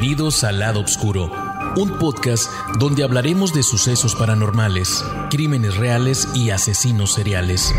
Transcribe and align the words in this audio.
Bienvenidos 0.00 0.44
al 0.44 0.60
Lado 0.60 0.80
Oscuro, 0.80 1.30
un 1.76 1.98
podcast 1.98 2.50
donde 2.78 3.04
hablaremos 3.04 3.52
de 3.52 3.62
sucesos 3.62 4.14
paranormales, 4.14 5.04
crímenes 5.28 5.76
reales 5.76 6.26
y 6.34 6.48
asesinos 6.48 7.12
seriales. 7.12 7.74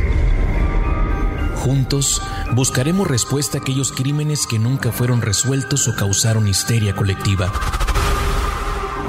Juntos 1.56 2.22
buscaremos 2.52 3.08
respuesta 3.08 3.58
a 3.58 3.62
aquellos 3.62 3.92
crímenes 3.92 4.46
que 4.46 4.60
nunca 4.60 4.92
fueron 4.92 5.24
resueltos 5.24 5.88
o 5.88 5.96
causaron 5.96 6.48
histeria 6.48 6.96
colectiva. 6.96 7.52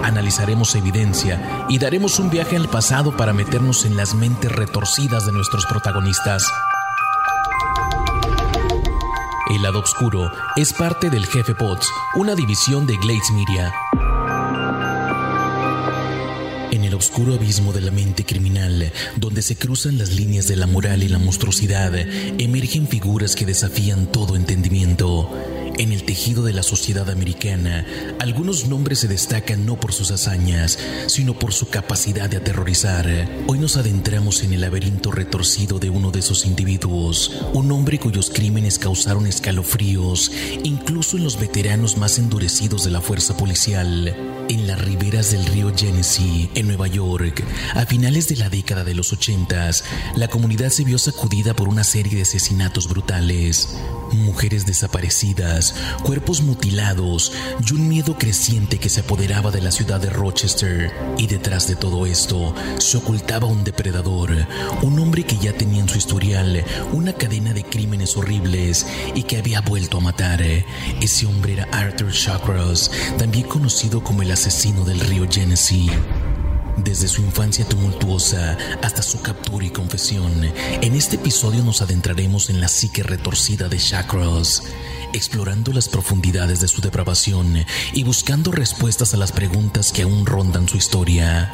Analizaremos 0.02 0.74
evidencia 0.74 1.66
y 1.68 1.78
daremos 1.78 2.18
un 2.18 2.30
viaje 2.30 2.56
al 2.56 2.70
pasado 2.70 3.14
para 3.14 3.34
meternos 3.34 3.84
en 3.84 3.94
las 3.94 4.14
mentes 4.14 4.50
retorcidas 4.50 5.26
de 5.26 5.32
nuestros 5.32 5.66
protagonistas. 5.66 6.50
El 9.52 9.60
lado 9.60 9.80
oscuro 9.80 10.32
es 10.56 10.72
parte 10.72 11.10
del 11.10 11.26
Jefe 11.26 11.54
Pots, 11.54 11.86
una 12.14 12.34
división 12.34 12.86
de 12.86 12.96
Glades 12.96 13.30
Media. 13.32 13.70
En 16.70 16.84
el 16.84 16.94
oscuro 16.94 17.34
abismo 17.34 17.74
de 17.74 17.82
la 17.82 17.90
mente 17.90 18.24
criminal, 18.24 18.90
donde 19.16 19.42
se 19.42 19.56
cruzan 19.56 19.98
las 19.98 20.12
líneas 20.12 20.48
de 20.48 20.56
la 20.56 20.66
moral 20.66 21.02
y 21.02 21.08
la 21.08 21.18
monstruosidad, 21.18 21.94
emergen 21.94 22.88
figuras 22.88 23.36
que 23.36 23.44
desafían 23.44 24.06
todo 24.06 24.36
entendimiento. 24.36 25.30
En 25.78 25.90
el 25.90 26.04
tejido 26.04 26.42
de 26.42 26.52
la 26.52 26.62
sociedad 26.62 27.08
americana, 27.08 27.86
algunos 28.18 28.68
nombres 28.68 29.00
se 29.00 29.08
destacan 29.08 29.64
no 29.64 29.80
por 29.80 29.92
sus 29.94 30.10
hazañas, 30.10 30.78
sino 31.06 31.38
por 31.38 31.54
su 31.54 31.68
capacidad 31.68 32.28
de 32.28 32.36
aterrorizar. 32.36 33.08
Hoy 33.46 33.58
nos 33.58 33.78
adentramos 33.78 34.42
en 34.42 34.52
el 34.52 34.60
laberinto 34.60 35.10
retorcido 35.10 35.78
de 35.78 35.88
uno 35.88 36.10
de 36.10 36.18
esos 36.18 36.44
individuos, 36.44 37.42
un 37.54 37.72
hombre 37.72 37.98
cuyos 37.98 38.30
crímenes 38.30 38.78
causaron 38.78 39.26
escalofríos, 39.26 40.30
incluso 40.62 41.16
en 41.16 41.24
los 41.24 41.40
veteranos 41.40 41.96
más 41.96 42.18
endurecidos 42.18 42.84
de 42.84 42.90
la 42.90 43.00
fuerza 43.00 43.36
policial. 43.36 44.14
En 44.48 44.66
las 44.66 44.80
riberas 44.80 45.30
del 45.30 45.46
río 45.46 45.72
Genesee, 45.74 46.50
en 46.54 46.66
Nueva 46.66 46.86
York, 46.86 47.42
a 47.74 47.86
finales 47.86 48.28
de 48.28 48.36
la 48.36 48.50
década 48.50 48.84
de 48.84 48.94
los 48.94 49.12
80, 49.12 49.70
la 50.16 50.28
comunidad 50.28 50.68
se 50.70 50.84
vio 50.84 50.98
sacudida 50.98 51.54
por 51.54 51.68
una 51.68 51.84
serie 51.84 52.16
de 52.16 52.22
asesinatos 52.22 52.88
brutales. 52.88 53.68
Mujeres 54.12 54.66
desaparecidas, 54.66 55.61
cuerpos 56.02 56.42
mutilados 56.42 57.32
y 57.64 57.72
un 57.74 57.88
miedo 57.88 58.16
creciente 58.18 58.78
que 58.78 58.88
se 58.88 59.00
apoderaba 59.00 59.50
de 59.50 59.60
la 59.60 59.70
ciudad 59.70 60.00
de 60.00 60.10
Rochester. 60.10 60.90
Y 61.18 61.26
detrás 61.26 61.68
de 61.68 61.76
todo 61.76 62.06
esto 62.06 62.54
se 62.78 62.96
ocultaba 62.96 63.46
un 63.46 63.64
depredador, 63.64 64.46
un 64.82 64.98
hombre 64.98 65.24
que 65.24 65.36
ya 65.36 65.52
tenía 65.52 65.80
en 65.80 65.88
su 65.88 65.98
historial 65.98 66.64
una 66.92 67.12
cadena 67.12 67.52
de 67.52 67.64
crímenes 67.64 68.16
horribles 68.16 68.86
y 69.14 69.22
que 69.24 69.38
había 69.38 69.60
vuelto 69.60 69.98
a 69.98 70.00
matar. 70.00 70.42
Ese 71.00 71.26
hombre 71.26 71.54
era 71.54 71.68
Arthur 71.72 72.10
Shawcross, 72.10 72.90
también 73.18 73.46
conocido 73.46 74.02
como 74.02 74.22
el 74.22 74.30
asesino 74.32 74.84
del 74.84 75.00
río 75.00 75.26
Genesee. 75.30 75.90
Desde 76.76 77.06
su 77.06 77.20
infancia 77.20 77.68
tumultuosa 77.68 78.56
hasta 78.82 79.02
su 79.02 79.20
captura 79.20 79.66
y 79.66 79.70
confesión, 79.70 80.32
en 80.80 80.94
este 80.94 81.16
episodio 81.16 81.62
nos 81.62 81.82
adentraremos 81.82 82.48
en 82.48 82.60
la 82.60 82.68
psique 82.68 83.02
retorcida 83.02 83.68
de 83.68 83.76
Shawcross, 83.78 84.62
explorando 85.12 85.72
las 85.72 85.88
profundidades 85.88 86.60
de 86.60 86.68
su 86.68 86.80
depravación 86.80 87.64
y 87.92 88.04
buscando 88.04 88.52
respuestas 88.52 89.14
a 89.14 89.16
las 89.16 89.32
preguntas 89.32 89.92
que 89.92 90.02
aún 90.02 90.26
rondan 90.26 90.68
su 90.68 90.76
historia. 90.76 91.50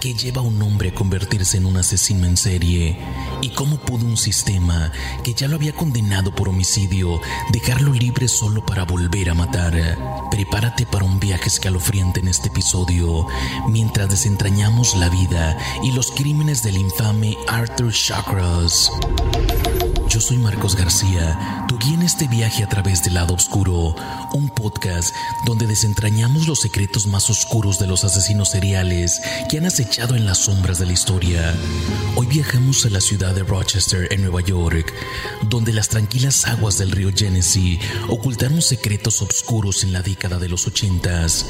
¿Qué 0.00 0.14
lleva 0.14 0.40
a 0.40 0.44
un 0.44 0.62
hombre 0.62 0.88
a 0.88 0.94
convertirse 0.94 1.58
en 1.58 1.66
un 1.66 1.76
asesino 1.76 2.26
en 2.26 2.38
serie? 2.38 2.98
¿Y 3.42 3.50
cómo 3.50 3.76
pudo 3.76 4.06
un 4.06 4.16
sistema 4.16 4.90
que 5.22 5.34
ya 5.34 5.46
lo 5.46 5.56
había 5.56 5.74
condenado 5.74 6.34
por 6.34 6.48
homicidio 6.48 7.20
dejarlo 7.52 7.92
libre 7.92 8.26
solo 8.26 8.64
para 8.64 8.86
volver 8.86 9.28
a 9.28 9.34
matar? 9.34 9.98
Prepárate 10.30 10.86
para 10.86 11.04
un 11.04 11.20
viaje 11.20 11.48
escalofriante 11.48 12.20
en 12.20 12.28
este 12.28 12.48
episodio 12.48 13.26
mientras 13.68 14.08
desentrañamos 14.08 14.96
la 14.96 15.10
vida 15.10 15.58
y 15.84 15.92
los 15.92 16.10
crímenes 16.12 16.62
del 16.62 16.78
infame 16.78 17.36
Arthur 17.46 17.92
Shawcross. 17.92 18.90
Soy 20.20 20.36
Marcos 20.36 20.76
García, 20.76 21.64
tu 21.66 21.78
guía 21.78 21.94
en 21.94 22.02
este 22.02 22.28
viaje 22.28 22.62
a 22.62 22.68
través 22.68 23.02
del 23.02 23.14
lado 23.14 23.32
oscuro, 23.32 23.96
un 24.34 24.50
podcast 24.50 25.14
donde 25.46 25.66
desentrañamos 25.66 26.46
los 26.46 26.60
secretos 26.60 27.06
más 27.06 27.30
oscuros 27.30 27.78
de 27.78 27.86
los 27.86 28.04
asesinos 28.04 28.50
seriales 28.50 29.20
que 29.48 29.56
han 29.56 29.64
acechado 29.64 30.16
en 30.16 30.26
las 30.26 30.38
sombras 30.38 30.78
de 30.78 30.86
la 30.86 30.92
historia. 30.92 31.54
Hoy 32.16 32.26
viajamos 32.26 32.84
a 32.84 32.90
la 32.90 33.00
ciudad 33.00 33.34
de 33.34 33.44
Rochester, 33.44 34.12
en 34.12 34.20
Nueva 34.20 34.42
York, 34.42 34.92
donde 35.48 35.72
las 35.72 35.88
tranquilas 35.88 36.46
aguas 36.46 36.76
del 36.76 36.90
río 36.90 37.10
Genesee 37.14 37.80
ocultaron 38.08 38.60
secretos 38.60 39.22
oscuros 39.22 39.84
en 39.84 39.92
la 39.92 40.02
década 40.02 40.38
de 40.38 40.48
los 40.48 40.66
ochentas. 40.66 41.46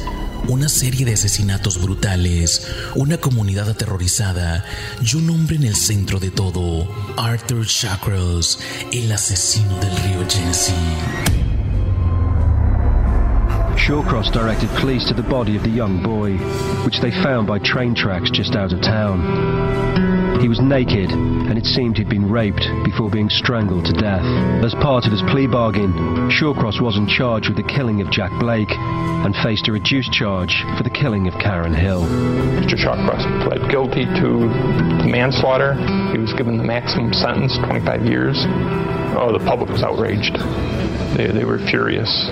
Una 0.49 0.69
serie 0.69 1.05
de 1.05 1.15
asesinatos 1.15 1.81
brutales, 1.83 2.67
una 2.95 3.19
comunidad 3.19 3.69
aterrorizada 3.69 4.65
y 5.03 5.17
un 5.17 5.29
hombre 5.31 5.57
en 5.57 5.65
el 5.65 5.77
centro 5.77 6.19
de 6.19 6.31
todo, 6.31 6.89
Arthur 7.19 7.67
Shawcross, 7.67 8.60
el 8.93 9.13
asesino 9.13 9.79
del 9.81 9.97
río. 9.97 10.21
Shawcross 13.77 14.31
directed 14.31 14.69
police 14.79 15.09
to 15.09 15.15
the 15.15 15.23
body 15.23 15.57
of 15.57 15.63
the 15.63 15.71
young 15.71 16.03
boy, 16.03 16.37
which 16.85 17.01
they 17.01 17.11
found 17.11 17.47
by 17.47 17.59
train 17.59 17.95
tracks 17.95 18.31
just 18.31 18.55
out 18.55 18.73
of 18.73 18.81
town. 18.81 20.10
He 20.41 20.49
was 20.49 20.59
naked, 20.59 21.11
and 21.13 21.59
it 21.59 21.67
seemed 21.67 21.99
he'd 21.99 22.09
been 22.09 22.31
raped 22.31 22.65
before 22.83 23.11
being 23.11 23.29
strangled 23.29 23.85
to 23.85 23.93
death. 23.93 24.25
As 24.65 24.75
part 24.75 25.05
of 25.05 25.13
his 25.13 25.21
plea 25.29 25.47
bargain, 25.47 25.93
Shawcross 26.31 26.81
wasn't 26.81 27.11
charged 27.11 27.49
with 27.49 27.59
the 27.59 27.69
killing 27.69 28.01
of 28.01 28.11
Jack 28.11 28.33
Blake 28.41 28.71
and 28.71 29.37
faced 29.45 29.69
a 29.69 29.73
reduced 29.73 30.13
charge 30.13 30.65
for 30.79 30.83
the 30.83 30.89
killing 30.89 31.29
of 31.29 31.35
Karen 31.35 31.75
Hill. 31.75 32.05
Mr. 32.57 32.79
Shawcross 32.79 33.21
pled 33.45 33.71
guilty 33.71 34.07
to 34.07 34.49
manslaughter. 35.05 35.75
He 36.13 36.19
was 36.19 36.33
given 36.33 36.57
the 36.57 36.65
maximum 36.65 37.13
sentence, 37.13 37.59
25 37.59 38.07
years. 38.07 38.37
Oh, 39.21 39.37
the 39.37 39.45
public 39.45 39.69
was 39.69 39.83
outraged. 39.83 40.39
They, 41.19 41.27
they 41.27 41.45
were 41.45 41.59
furious, 41.59 42.31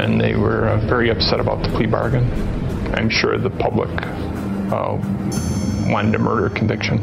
and 0.00 0.18
they 0.18 0.36
were 0.36 0.68
uh, 0.68 0.88
very 0.88 1.10
upset 1.10 1.40
about 1.40 1.62
the 1.62 1.68
plea 1.76 1.86
bargain. 1.86 2.24
I'm 2.94 3.10
sure 3.10 3.36
the 3.36 3.50
public 3.50 3.90
uh, 4.72 4.96
wanted 5.88 6.14
a 6.14 6.18
murder 6.18 6.50
conviction. 6.50 7.00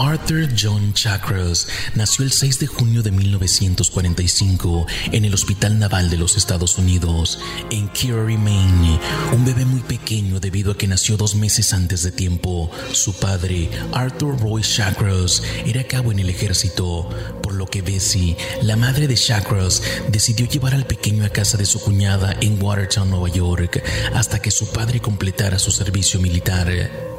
Arthur 0.00 0.48
John 0.58 0.94
Chakras 0.94 1.68
nació 1.94 2.24
el 2.24 2.32
6 2.32 2.58
de 2.60 2.66
junio 2.66 3.02
de 3.02 3.10
1945 3.10 4.86
en 5.12 5.26
el 5.26 5.34
Hospital 5.34 5.78
Naval 5.78 6.08
de 6.08 6.16
los 6.16 6.38
Estados 6.38 6.78
Unidos, 6.78 7.38
en 7.70 7.86
Kerry, 7.88 8.38
Maine, 8.38 8.98
un 9.34 9.44
bebé 9.44 9.66
muy 9.66 9.80
pequeño 9.80 10.40
debido 10.40 10.72
a 10.72 10.78
que 10.78 10.86
nació 10.86 11.18
dos 11.18 11.34
meses 11.34 11.74
antes 11.74 12.02
de 12.02 12.12
tiempo. 12.12 12.70
Su 12.92 13.12
padre, 13.12 13.68
Arthur 13.92 14.40
Roy 14.40 14.62
Chakras, 14.62 15.42
era 15.66 15.84
cabo 15.84 16.12
en 16.12 16.20
el 16.20 16.30
ejército, 16.30 17.10
por 17.42 17.52
lo 17.52 17.66
que 17.66 17.82
Bessie, 17.82 18.38
la 18.62 18.76
madre 18.76 19.06
de 19.06 19.16
Chakras, 19.16 19.82
decidió 20.08 20.48
llevar 20.48 20.74
al 20.74 20.86
pequeño 20.86 21.26
a 21.26 21.28
casa 21.28 21.58
de 21.58 21.66
su 21.66 21.78
cuñada 21.78 22.34
en 22.40 22.60
Watertown, 22.62 23.10
Nueva 23.10 23.28
York, 23.28 23.82
hasta 24.14 24.40
que 24.40 24.50
su 24.50 24.66
padre 24.72 25.00
completara 25.00 25.58
su 25.58 25.70
servicio 25.70 26.20
militar. 26.20 26.70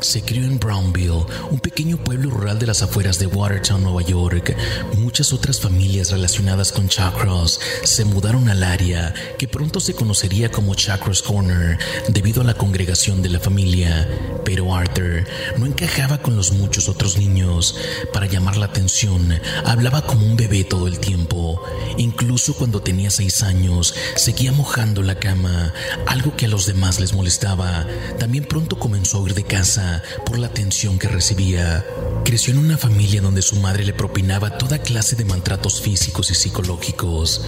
Se 0.02 0.24
crió 0.24 0.46
en 0.46 0.58
Brownville, 0.58 1.26
un 1.52 1.60
pequeño 1.60 2.04
pueblo 2.04 2.32
rural 2.32 2.58
de 2.58 2.71
las 2.72 2.84
afueras 2.84 3.20
de 3.20 3.28
Watertown, 3.28 3.84
Nueva 3.84 4.02
York. 4.02 4.56
Muchas 4.98 5.34
otras 5.34 5.60
familias 5.60 6.10
relacionadas 6.10 6.72
con 6.72 6.88
Chakras 6.88 7.60
se 7.84 8.06
mudaron 8.06 8.48
al 8.48 8.64
área, 8.64 9.14
que 9.38 9.50
pronto 9.50 9.82
se 9.82 9.94
conocería 9.94 10.50
como 10.50 10.74
Chakras 10.74 11.22
Corner, 11.22 11.78
debido 12.08 12.40
a 12.40 12.46
la 12.46 12.54
congregación 12.54 13.22
de 13.22 13.28
la 13.28 13.42
familia. 13.42 14.08
Pero 14.46 14.74
Arthur 14.74 15.26
no 15.58 15.66
encajaba 15.66 16.22
con 16.22 16.38
los 16.38 16.54
muchos 16.54 16.88
otros 16.88 17.18
niños. 17.18 17.76
Para 18.14 18.28
llamar 18.28 18.56
la 18.56 18.68
atención, 18.68 19.38
hablaba 19.66 20.04
como 20.06 20.26
un 20.26 20.38
bebé 20.38 20.64
todo 20.64 20.88
el 20.88 20.98
tiempo. 21.00 21.62
Incluso 21.98 22.54
cuando 22.54 22.82
tenía 22.82 23.12
seis 23.12 23.44
años, 23.44 23.94
seguía 24.16 24.54
mojando 24.54 25.04
la 25.04 25.16
cama, 25.16 25.74
algo 26.08 26.38
que 26.38 26.46
a 26.46 26.50
los 26.50 26.68
demás 26.68 27.02
les 27.02 27.12
molestaba. 27.12 27.86
También 28.18 28.46
pronto 28.46 28.80
comenzó 28.80 29.18
a 29.18 29.22
huir 29.24 29.34
de 29.34 29.44
casa 29.44 30.04
por 30.26 30.40
la 30.40 30.48
atención 30.48 30.98
que 30.98 31.10
recibía. 31.10 31.86
Creció 32.24 32.51
en 32.52 32.58
una 32.58 32.78
familia 32.78 33.22
donde 33.22 33.42
su 33.42 33.56
madre 33.56 33.86
le 33.86 33.94
propinaba 33.94 34.58
toda 34.58 34.80
clase 34.80 35.16
de 35.16 35.24
maltratos 35.24 35.82
físicos 35.82 36.32
y 36.32 36.36
psicológicos. 36.36 37.46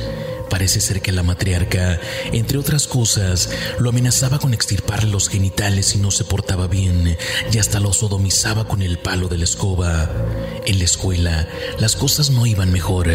Parece 0.49 0.79
ser 0.79 1.01
que 1.01 1.11
la 1.11 1.23
matriarca, 1.23 1.99
entre 2.31 2.57
otras 2.57 2.87
cosas, 2.87 3.49
lo 3.79 3.89
amenazaba 3.89 4.39
con 4.39 4.53
extirparle 4.53 5.11
los 5.11 5.27
genitales 5.27 5.87
si 5.87 5.97
no 5.97 6.09
se 6.09 6.23
portaba 6.23 6.67
bien 6.67 7.17
y 7.51 7.57
hasta 7.57 7.81
lo 7.81 7.91
sodomizaba 7.91 8.65
con 8.65 8.81
el 8.81 8.97
palo 8.97 9.27
de 9.27 9.37
la 9.39 9.43
escoba. 9.43 10.09
En 10.65 10.79
la 10.79 10.85
escuela, 10.85 11.49
las 11.79 11.97
cosas 11.97 12.29
no 12.29 12.45
iban 12.45 12.71
mejor. 12.71 13.09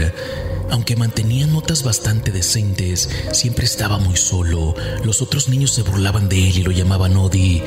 Aunque 0.70 0.96
mantenía 0.96 1.46
notas 1.46 1.82
bastante 1.82 2.30
decentes, 2.30 3.08
siempre 3.32 3.64
estaba 3.64 3.98
muy 3.98 4.16
solo. 4.16 4.74
Los 5.02 5.22
otros 5.22 5.48
niños 5.48 5.72
se 5.72 5.82
burlaban 5.82 6.28
de 6.28 6.48
él 6.48 6.58
y 6.58 6.62
lo 6.62 6.70
llamaban 6.70 7.16
Odi, 7.16 7.62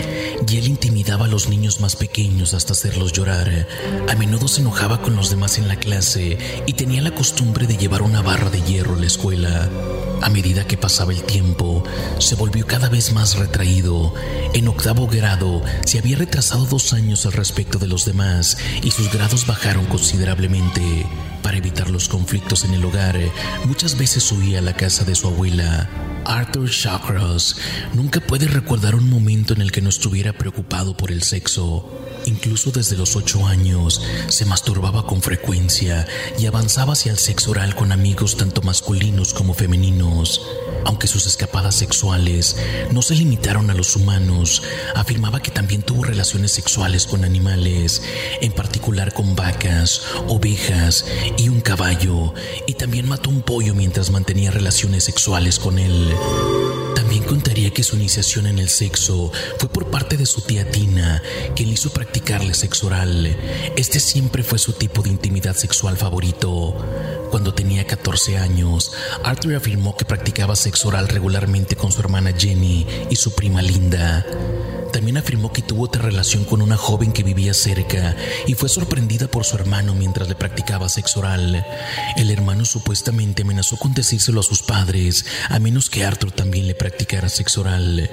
y 0.47 0.57
él 0.57 0.67
intimidaba 0.67 1.25
a 1.25 1.27
los 1.27 1.49
niños 1.49 1.79
más 1.79 1.95
pequeños 1.95 2.53
hasta 2.53 2.73
hacerlos 2.73 3.11
llorar. 3.11 3.67
A 4.07 4.15
menudo 4.15 4.47
se 4.47 4.61
enojaba 4.61 5.01
con 5.01 5.15
los 5.15 5.29
demás 5.29 5.57
en 5.57 5.67
la 5.67 5.77
clase 5.77 6.37
y 6.65 6.73
tenía 6.73 7.01
la 7.01 7.15
costumbre 7.15 7.65
de 7.65 7.77
llevar 7.77 8.01
una 8.01 8.21
barra 8.21 8.49
de 8.49 8.61
hierro 8.61 8.95
a 8.95 8.99
la 8.99 9.07
escuela. 9.07 9.69
A 10.21 10.29
medida 10.29 10.67
que 10.67 10.77
pasaba 10.77 11.11
el 11.11 11.23
tiempo, 11.23 11.83
se 12.19 12.35
volvió 12.35 12.67
cada 12.67 12.89
vez 12.89 13.13
más 13.13 13.35
retraído. 13.35 14.13
En 14.53 14.67
octavo 14.67 15.07
grado 15.07 15.63
se 15.85 15.97
había 15.97 16.17
retrasado 16.17 16.65
dos 16.65 16.93
años 16.93 17.25
al 17.25 17.33
respecto 17.33 17.79
de 17.79 17.87
los 17.87 18.05
demás 18.05 18.57
y 18.83 18.91
sus 18.91 19.11
grados 19.11 19.47
bajaron 19.47 19.85
considerablemente. 19.85 21.07
Para 21.43 21.57
evitar 21.57 21.89
los 21.89 22.07
conflictos 22.07 22.63
en 22.65 22.73
el 22.73 22.85
hogar, 22.85 23.19
muchas 23.65 23.97
veces 23.97 24.31
huía 24.31 24.59
a 24.59 24.61
la 24.61 24.75
casa 24.75 25.03
de 25.03 25.15
su 25.15 25.27
abuela. 25.27 25.89
Arthur 26.25 26.69
Shawcross 26.69 27.57
nunca 27.93 28.19
puede 28.19 28.47
recordar 28.47 28.95
un 28.95 29.09
momento 29.09 29.53
en 29.53 29.61
el 29.61 29.71
que 29.71 29.81
no 29.81 29.89
estuviera 29.89 30.33
preocupado 30.33 30.95
por 30.95 31.11
el 31.11 31.23
sexo. 31.23 31.89
Incluso 32.25 32.71
desde 32.71 32.95
los 32.95 33.15
ocho 33.15 33.47
años 33.47 34.01
se 34.27 34.45
masturbaba 34.45 35.07
con 35.07 35.21
frecuencia 35.21 36.07
y 36.37 36.45
avanzaba 36.45 36.93
hacia 36.93 37.11
el 37.11 37.17
sexo 37.17 37.51
oral 37.51 37.75
con 37.75 37.91
amigos 37.91 38.37
tanto 38.37 38.61
masculinos 38.61 39.33
como 39.33 39.55
femeninos. 39.55 40.41
Aunque 40.85 41.07
sus 41.07 41.25
escapadas 41.25 41.75
sexuales 41.75 42.57
no 42.91 43.01
se 43.01 43.15
limitaron 43.15 43.69
a 43.69 43.73
los 43.73 43.95
humanos, 43.95 44.63
afirmaba 44.95 45.41
que 45.41 45.51
también 45.51 45.81
tuvo 45.81 46.03
relaciones 46.03 46.51
sexuales 46.51 47.05
con 47.05 47.23
animales, 47.23 48.03
en 48.41 48.51
particular 48.51 49.13
con 49.13 49.35
vacas, 49.35 50.03
ovejas 50.27 51.05
y 51.37 51.49
un 51.49 51.61
caballo, 51.61 52.33
y 52.67 52.73
también 52.73 53.07
mató 53.07 53.29
un 53.29 53.41
pollo 53.41 53.73
mientras 53.73 54.09
mantenía 54.11 54.51
relaciones 54.51 55.03
sexuales 55.03 55.59
con 55.59 55.79
él. 55.79 56.13
También 57.11 57.27
contaría 57.27 57.71
que 57.71 57.83
su 57.83 57.97
iniciación 57.97 58.47
en 58.47 58.57
el 58.57 58.69
sexo 58.69 59.33
fue 59.57 59.67
por 59.67 59.91
parte 59.91 60.15
de 60.15 60.25
su 60.25 60.39
tía 60.39 60.71
Tina, 60.71 61.21
quien 61.57 61.67
le 61.67 61.73
hizo 61.73 61.89
practicarle 61.89 62.53
sexo 62.53 62.87
oral. 62.87 63.35
Este 63.75 63.99
siempre 63.99 64.43
fue 64.43 64.57
su 64.57 64.71
tipo 64.71 65.01
de 65.01 65.09
intimidad 65.09 65.53
sexual 65.57 65.97
favorito. 65.97 66.73
Cuando 67.29 67.53
tenía 67.53 67.85
14 67.85 68.37
años, 68.37 68.93
Arthur 69.25 69.55
afirmó 69.55 69.97
que 69.97 70.05
practicaba 70.05 70.55
sexo 70.55 70.87
oral 70.87 71.09
regularmente 71.09 71.75
con 71.75 71.91
su 71.91 71.99
hermana 71.99 72.31
Jenny 72.31 72.87
y 73.09 73.15
su 73.17 73.35
prima 73.35 73.61
Linda. 73.61 74.25
También 74.91 75.17
afirmó 75.17 75.53
que 75.53 75.61
tuvo 75.61 75.83
otra 75.83 76.01
relación 76.01 76.43
con 76.43 76.61
una 76.61 76.77
joven 76.77 77.11
que 77.11 77.23
vivía 77.23 77.53
cerca 77.53 78.15
y 78.45 78.53
fue 78.55 78.69
sorprendida 78.69 79.27
por 79.27 79.45
su 79.45 79.55
hermano 79.55 79.95
mientras 79.95 80.27
le 80.27 80.35
practicaba 80.35 80.89
sexo 80.89 81.19
oral. 81.19 81.65
El 82.17 82.29
hermano 82.31 82.65
supuestamente 82.65 83.43
amenazó 83.43 83.77
con 83.77 83.93
decírselo 83.93 84.41
a 84.41 84.43
sus 84.43 84.63
padres, 84.63 85.25
a 85.49 85.59
menos 85.59 85.89
que 85.89 86.03
Arthur 86.03 86.31
también 86.31 86.67
le 86.67 86.75
practicara 86.75 87.29
sexo 87.29 87.61
oral. 87.61 88.09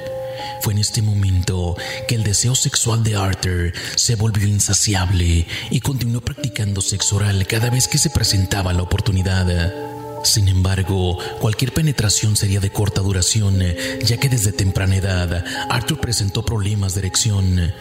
Fue 0.62 0.72
en 0.72 0.78
este 0.78 1.02
momento 1.02 1.76
que 2.06 2.14
el 2.14 2.22
deseo 2.22 2.54
sexual 2.54 3.02
de 3.02 3.16
Arthur 3.16 3.72
se 3.96 4.14
volvió 4.14 4.46
insaciable 4.46 5.46
y 5.70 5.80
continuó 5.80 6.20
practicando 6.20 6.80
sexo 6.80 7.16
oral 7.16 7.46
cada 7.46 7.70
vez 7.70 7.88
que 7.88 7.98
se 7.98 8.10
presentaba 8.10 8.72
la 8.72 8.82
oportunidad. 8.82 9.87
Sin 10.24 10.48
embargo, 10.48 11.18
cualquier 11.40 11.72
penetración 11.72 12.36
sería 12.36 12.60
de 12.60 12.70
corta 12.70 13.00
duración, 13.00 13.60
ya 14.04 14.18
que 14.18 14.28
desde 14.28 14.52
temprana 14.52 14.96
edad 14.96 15.44
Arthur 15.70 16.00
presentó 16.00 16.44
problemas 16.44 16.94
de 16.94 17.00
erección. 17.00 17.72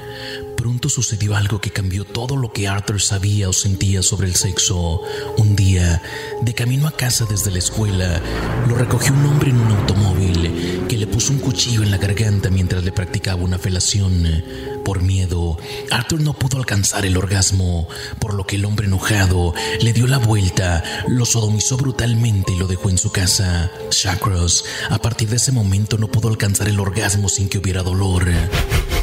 Pronto 0.55 0.89
sucedió 0.89 1.35
algo 1.35 1.61
que 1.61 1.71
cambió 1.71 2.03
todo 2.03 2.35
lo 2.35 2.51
que 2.51 2.67
Arthur 2.67 3.01
sabía 3.01 3.49
o 3.49 3.53
sentía 3.53 4.01
sobre 4.01 4.27
el 4.27 4.35
sexo. 4.35 5.01
Un 5.37 5.55
día, 5.55 6.01
de 6.41 6.53
camino 6.53 6.87
a 6.87 6.91
casa 6.91 7.25
desde 7.29 7.51
la 7.51 7.59
escuela, 7.59 8.21
lo 8.67 8.75
recogió 8.75 9.13
un 9.13 9.25
hombre 9.25 9.49
en 9.51 9.57
un 9.57 9.71
automóvil 9.71 10.85
que 10.87 10.97
le 10.97 11.07
puso 11.07 11.33
un 11.33 11.39
cuchillo 11.39 11.83
en 11.83 11.91
la 11.91 11.97
garganta 11.97 12.49
mientras 12.49 12.83
le 12.83 12.91
practicaba 12.91 13.43
una 13.43 13.59
felación. 13.59 14.43
Por 14.87 15.01
miedo, 15.01 15.57
Arthur 15.91 16.21
no 16.21 16.31
pudo 16.31 16.55
alcanzar 16.59 17.05
el 17.05 17.17
orgasmo, 17.17 17.89
por 18.19 18.33
lo 18.33 18.47
que 18.47 18.55
el 18.55 18.63
hombre 18.63 18.87
enojado 18.87 19.53
le 19.81 19.91
dio 19.91 20.07
la 20.07 20.17
vuelta, 20.17 20.81
lo 21.09 21.25
sodomizó 21.25 21.75
brutalmente 21.75 22.53
y 22.53 22.55
lo 22.57 22.67
dejó 22.67 22.89
en 22.89 22.97
su 22.97 23.11
casa. 23.11 23.69
Shacross, 23.91 24.63
a 24.89 24.97
partir 24.99 25.27
de 25.27 25.35
ese 25.35 25.51
momento, 25.51 25.97
no 25.97 26.07
pudo 26.07 26.29
alcanzar 26.29 26.69
el 26.69 26.79
orgasmo 26.79 27.27
sin 27.27 27.49
que 27.49 27.57
hubiera 27.57 27.83
dolor. 27.83 28.29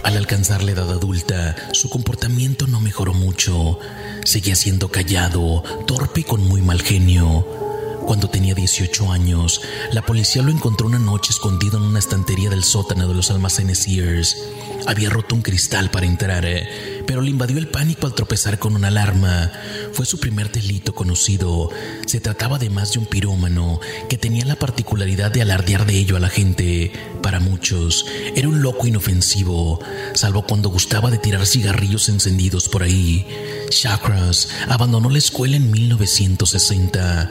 Al 0.02 0.16
alcanzar 0.16 0.62
la 0.62 0.70
edad 0.70 0.90
adulta, 0.90 1.54
su 1.72 1.90
comportamiento 1.90 2.66
no 2.66 2.80
mejoró 2.80 3.12
mucho. 3.12 3.78
Seguía 4.24 4.56
siendo 4.56 4.90
callado, 4.90 5.62
torpe 5.86 6.20
y 6.20 6.24
con 6.24 6.48
muy 6.48 6.62
mal 6.62 6.80
genio. 6.80 7.46
Cuando 8.06 8.28
tenía 8.28 8.54
18 8.54 9.12
años, 9.12 9.62
la 9.92 10.02
policía 10.02 10.42
lo 10.42 10.50
encontró 10.50 10.86
una 10.86 10.98
noche 10.98 11.30
escondido 11.32 11.78
en 11.78 11.84
una 11.84 11.98
estantería 11.98 12.50
del 12.50 12.62
sótano 12.62 13.08
de 13.08 13.14
los 13.14 13.30
almacenes 13.30 13.78
Sears. 13.78 14.36
Había 14.86 15.08
roto 15.08 15.34
un 15.34 15.42
cristal 15.42 15.90
para 15.90 16.06
entrar, 16.06 16.44
eh, 16.44 17.02
pero 17.06 17.22
le 17.22 17.30
invadió 17.30 17.58
el 17.58 17.68
pánico 17.68 18.06
al 18.06 18.14
tropezar 18.14 18.58
con 18.58 18.74
una 18.74 18.88
alarma. 18.88 19.50
Fue 19.92 20.04
su 20.04 20.20
primer 20.20 20.52
delito 20.52 20.94
conocido. 20.94 21.70
Se 22.06 22.20
trataba 22.20 22.56
además 22.56 22.92
de 22.92 22.98
un 22.98 23.06
pirómano 23.06 23.80
que 24.08 24.18
tenía 24.18 24.44
la 24.44 24.56
particularidad 24.56 25.30
de 25.30 25.42
alardear 25.42 25.86
de 25.86 25.94
ello 25.94 26.16
a 26.16 26.20
la 26.20 26.28
gente. 26.28 26.92
Para 27.22 27.40
muchos, 27.40 28.04
era 28.34 28.48
un 28.48 28.62
loco 28.62 28.86
inofensivo, 28.86 29.80
salvo 30.12 30.46
cuando 30.46 30.68
gustaba 30.68 31.10
de 31.10 31.18
tirar 31.18 31.46
cigarrillos 31.46 32.08
encendidos 32.10 32.68
por 32.68 32.82
ahí. 32.82 33.26
Chakras 33.70 34.48
abandonó 34.68 35.08
la 35.08 35.18
escuela 35.18 35.56
en 35.56 35.70
1960. 35.70 37.30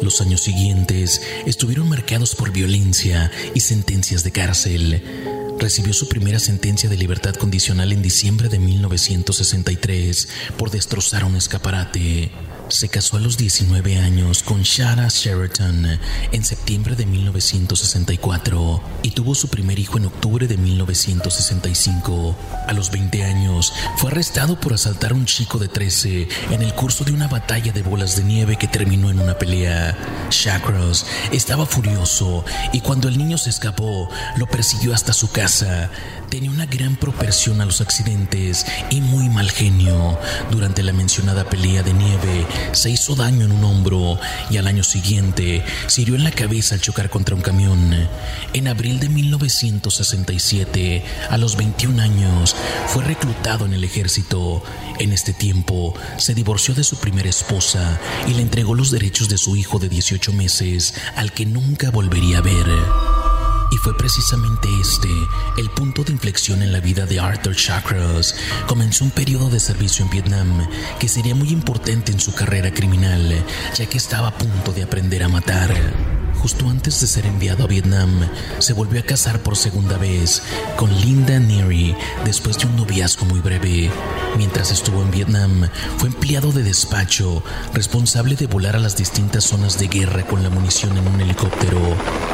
Los 0.00 0.20
años 0.20 0.42
siguientes 0.42 1.20
estuvieron 1.46 1.88
marcados 1.88 2.34
por 2.34 2.50
violencia 2.50 3.30
y 3.54 3.60
sentencias 3.60 4.24
de 4.24 4.32
cárcel. 4.32 5.43
Recibió 5.64 5.94
su 5.94 6.10
primera 6.10 6.38
sentencia 6.40 6.90
de 6.90 6.98
libertad 6.98 7.36
condicional 7.36 7.90
en 7.90 8.02
diciembre 8.02 8.50
de 8.50 8.58
1963 8.58 10.28
por 10.58 10.70
destrozar 10.70 11.24
un 11.24 11.36
escaparate. 11.36 12.30
Se 12.68 12.88
casó 12.88 13.18
a 13.18 13.20
los 13.20 13.36
19 13.36 13.98
años 13.98 14.42
con 14.42 14.62
Shara 14.62 15.08
Sheraton 15.08 15.98
en 16.32 16.44
septiembre 16.44 16.96
de 16.96 17.04
1964 17.04 18.82
y 19.02 19.10
tuvo 19.10 19.34
su 19.34 19.48
primer 19.48 19.78
hijo 19.78 19.98
en 19.98 20.06
octubre 20.06 20.46
de 20.46 20.56
1965. 20.56 22.34
A 22.66 22.72
los 22.72 22.90
20 22.90 23.22
años 23.22 23.72
fue 23.98 24.10
arrestado 24.10 24.58
por 24.58 24.72
asaltar 24.72 25.12
a 25.12 25.14
un 25.14 25.26
chico 25.26 25.58
de 25.58 25.68
13 25.68 26.26
en 26.50 26.62
el 26.62 26.74
curso 26.74 27.04
de 27.04 27.12
una 27.12 27.28
batalla 27.28 27.70
de 27.70 27.82
bolas 27.82 28.16
de 28.16 28.24
nieve 28.24 28.56
que 28.56 28.66
terminó 28.66 29.10
en 29.10 29.20
una 29.20 29.38
pelea. 29.38 29.96
Shacross 30.30 31.04
estaba 31.32 31.66
furioso 31.66 32.44
y 32.72 32.80
cuando 32.80 33.08
el 33.08 33.18
niño 33.18 33.36
se 33.36 33.50
escapó 33.50 34.08
lo 34.36 34.46
persiguió 34.46 34.94
hasta 34.94 35.12
su 35.12 35.30
casa. 35.30 35.90
Tenía 36.28 36.50
una 36.50 36.66
gran 36.66 36.96
propensión 36.96 37.60
a 37.60 37.64
los 37.64 37.80
accidentes 37.80 38.66
y 38.90 39.00
muy 39.00 39.28
mal 39.28 39.50
genio. 39.50 40.18
Durante 40.50 40.82
la 40.82 40.92
mencionada 40.92 41.48
pelea 41.48 41.82
de 41.82 41.92
nieve, 41.92 42.46
se 42.72 42.90
hizo 42.90 43.14
daño 43.14 43.44
en 43.44 43.52
un 43.52 43.64
hombro 43.64 44.18
y 44.50 44.56
al 44.56 44.66
año 44.66 44.82
siguiente 44.82 45.64
se 45.86 46.02
hirió 46.02 46.16
en 46.16 46.24
la 46.24 46.32
cabeza 46.32 46.74
al 46.74 46.80
chocar 46.80 47.08
contra 47.10 47.34
un 47.34 47.42
camión. 47.42 48.08
En 48.52 48.68
abril 48.68 48.98
de 49.00 49.08
1967, 49.08 51.04
a 51.30 51.38
los 51.38 51.56
21 51.56 52.02
años, 52.02 52.56
fue 52.88 53.04
reclutado 53.04 53.66
en 53.66 53.74
el 53.74 53.84
ejército. 53.84 54.62
En 54.98 55.12
este 55.12 55.32
tiempo, 55.32 55.94
se 56.16 56.34
divorció 56.34 56.74
de 56.74 56.84
su 56.84 56.96
primera 56.96 57.28
esposa 57.28 58.00
y 58.26 58.34
le 58.34 58.42
entregó 58.42 58.74
los 58.74 58.90
derechos 58.90 59.28
de 59.28 59.38
su 59.38 59.56
hijo 59.56 59.78
de 59.78 59.88
18 59.88 60.32
meses, 60.32 60.94
al 61.16 61.32
que 61.32 61.46
nunca 61.46 61.90
volvería 61.90 62.38
a 62.38 62.42
ver. 62.42 63.23
Y 63.70 63.76
fue 63.78 63.96
precisamente 63.96 64.68
este 64.80 65.08
el 65.56 65.70
punto 65.70 66.04
de 66.04 66.12
inflexión 66.12 66.62
en 66.62 66.72
la 66.72 66.80
vida 66.80 67.06
de 67.06 67.20
Arthur 67.20 67.56
Chakras. 67.56 68.34
Comenzó 68.66 69.04
un 69.04 69.10
periodo 69.10 69.50
de 69.50 69.60
servicio 69.60 70.04
en 70.04 70.10
Vietnam 70.10 70.68
que 70.98 71.08
sería 71.08 71.34
muy 71.34 71.50
importante 71.50 72.12
en 72.12 72.20
su 72.20 72.34
carrera 72.34 72.72
criminal, 72.72 73.44
ya 73.74 73.86
que 73.86 73.98
estaba 73.98 74.28
a 74.28 74.38
punto 74.38 74.72
de 74.72 74.82
aprender 74.82 75.22
a 75.22 75.28
matar. 75.28 76.13
Justo 76.44 76.68
antes 76.68 77.00
de 77.00 77.06
ser 77.06 77.24
enviado 77.24 77.64
a 77.64 77.66
Vietnam, 77.66 78.28
se 78.58 78.74
volvió 78.74 79.00
a 79.00 79.02
casar 79.02 79.42
por 79.42 79.56
segunda 79.56 79.96
vez 79.96 80.42
con 80.76 80.94
Linda 81.00 81.38
Neary 81.38 81.96
después 82.26 82.58
de 82.58 82.66
un 82.66 82.76
noviazgo 82.76 83.24
muy 83.24 83.40
breve. 83.40 83.90
Mientras 84.36 84.70
estuvo 84.70 85.00
en 85.00 85.10
Vietnam, 85.10 85.70
fue 85.96 86.10
empleado 86.10 86.52
de 86.52 86.62
despacho, 86.62 87.42
responsable 87.72 88.36
de 88.36 88.46
volar 88.46 88.76
a 88.76 88.78
las 88.78 88.94
distintas 88.94 89.44
zonas 89.44 89.78
de 89.78 89.88
guerra 89.88 90.26
con 90.26 90.42
la 90.42 90.50
munición 90.50 90.98
en 90.98 91.08
un 91.08 91.18
helicóptero. 91.18 91.80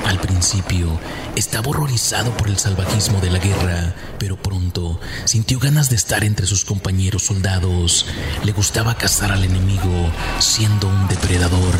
Al 0.05 0.19
principio, 0.19 0.99
estaba 1.37 1.69
horrorizado 1.69 2.37
por 2.37 2.49
el 2.49 2.59
salvajismo 2.59 3.21
de 3.21 3.31
la 3.31 3.38
guerra, 3.38 3.95
pero 4.19 4.37
pronto 4.37 4.99
sintió 5.25 5.61
ganas 5.61 5.88
de 5.88 5.95
estar 5.95 6.25
entre 6.25 6.49
sus 6.49 6.64
compañeros 6.64 7.26
soldados. 7.26 8.07
Le 8.43 8.50
gustaba 8.50 8.97
cazar 8.97 9.31
al 9.31 9.45
enemigo, 9.45 10.11
siendo 10.40 10.88
un 10.88 11.07
depredador. 11.07 11.76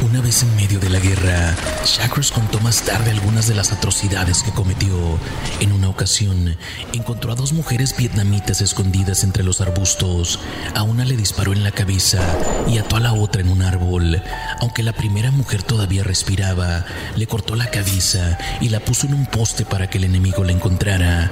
Una 0.00 0.20
vez 0.20 0.44
en 0.44 0.54
medio 0.54 0.78
de 0.78 0.90
la 0.90 1.00
guerra, 1.00 1.56
Shakros 1.84 2.30
contó 2.30 2.60
más 2.60 2.82
tarde 2.82 3.10
algunas 3.10 3.48
de 3.48 3.54
las 3.54 3.72
atrocidades 3.72 4.44
que 4.44 4.52
cometió. 4.52 5.18
En 5.58 5.72
una 5.72 5.88
ocasión, 5.88 6.56
encontró 6.92 7.32
a 7.32 7.34
dos 7.34 7.52
mujeres 7.52 7.96
vietnamitas 7.96 8.60
escondidas 8.60 9.24
entre 9.24 9.42
los 9.42 9.60
arbustos. 9.60 10.38
A 10.76 10.84
una 10.84 11.04
le 11.04 11.16
disparó 11.16 11.52
en 11.52 11.64
la 11.64 11.72
cabeza 11.72 12.20
y 12.68 12.78
ató 12.78 12.96
a 12.96 13.00
la 13.00 13.12
otra 13.12 13.40
en 13.40 13.48
un 13.48 13.62
árbol. 13.62 14.22
Aunque 14.60 14.84
la 14.84 14.92
primera 14.92 15.32
mujer 15.32 15.64
todavía 15.64 16.04
respiraba, 16.04 16.84
le 17.16 17.26
cortó 17.26 17.56
la 17.56 17.70
cabeza 17.70 18.38
y 18.60 18.68
la 18.68 18.78
puso 18.78 19.08
en 19.08 19.14
un 19.14 19.26
poste 19.26 19.64
para 19.64 19.90
que 19.90 19.98
el 19.98 20.04
enemigo 20.04 20.44
la 20.44 20.52
encontrara. 20.52 21.30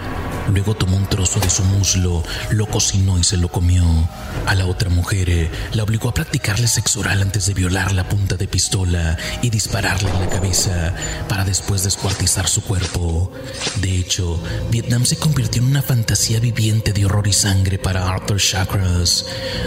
Luego 0.53 0.75
tomó 0.75 0.97
un 0.97 1.07
trozo 1.07 1.41
de 1.41 1.51
su 1.51 1.63
muslo, 1.65 2.23
lo 2.51 2.67
cocinó 2.67 3.19
y 3.19 3.25
se 3.25 3.37
lo 3.37 3.49
comió. 3.49 3.85
A 4.47 4.55
la 4.55 4.67
otra 4.67 4.91
mujer 4.91 5.29
eh, 5.29 5.51
la 5.73 5.83
obligó 5.83 6.09
a 6.09 6.15
practicarle 6.15 6.69
sexo 6.69 7.01
oral 7.01 7.23
antes 7.23 7.47
de 7.47 7.55
violar 7.55 7.93
la 7.93 8.09
punta 8.09 8.37
de 8.37 8.47
pistola 8.47 9.17
y 9.43 9.51
dispararle 9.51 10.11
en 10.11 10.21
la 10.21 10.29
cabeza 10.29 10.95
para 11.29 11.45
después 11.45 11.83
descuartizar 11.83 12.49
su 12.49 12.63
cuerpo. 12.63 13.33
De 13.81 13.97
hecho, 13.97 14.41
Vietnam 14.71 15.05
se 15.05 15.17
convirtió 15.17 15.63
en 15.63 15.69
una 15.69 15.83
fantasía 15.83 16.41
viviente 16.41 16.93
de 16.93 17.05
horror 17.05 17.27
y 17.27 17.33
sangre 17.33 17.79
para 17.79 18.09
Arthur 18.09 18.41
Chakras. 18.41 19.27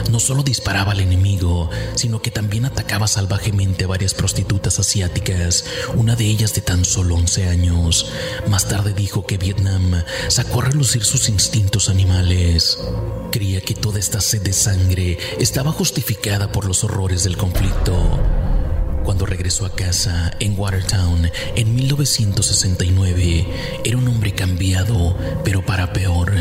No 0.09 0.19
solo 0.19 0.43
disparaba 0.43 0.93
al 0.93 1.01
enemigo, 1.01 1.69
sino 1.95 2.21
que 2.21 2.31
también 2.31 2.65
atacaba 2.65 3.07
salvajemente 3.07 3.83
a 3.83 3.87
varias 3.87 4.13
prostitutas 4.13 4.79
asiáticas, 4.79 5.65
una 5.95 6.15
de 6.15 6.25
ellas 6.25 6.53
de 6.53 6.61
tan 6.61 6.85
solo 6.85 7.15
11 7.15 7.49
años. 7.49 8.11
Más 8.47 8.67
tarde 8.67 8.93
dijo 8.93 9.25
que 9.25 9.37
Vietnam 9.37 10.03
sacó 10.27 10.61
relucir 10.69 11.03
sus 11.03 11.29
instintos 11.29 11.89
animales. 11.89 12.77
Creía 13.31 13.59
que 13.61 13.73
toda 13.73 13.97
esta 13.97 14.21
sed 14.21 14.41
de 14.41 14.53
sangre 14.53 15.17
estaba 15.39 15.71
justificada 15.71 16.51
por 16.51 16.65
los 16.65 16.83
horrores 16.83 17.23
del 17.23 17.37
conflicto. 17.37 18.19
Cuando 19.03 19.25
regresó 19.25 19.65
a 19.65 19.73
casa 19.73 20.31
en 20.39 20.53
Watertown 20.59 21.31
en 21.55 21.75
1969, 21.75 23.47
era 23.83 23.97
un 23.97 24.07
hombre 24.07 24.33
cambiado, 24.33 25.17
pero 25.43 25.65
para 25.65 25.91
peor. 25.91 26.33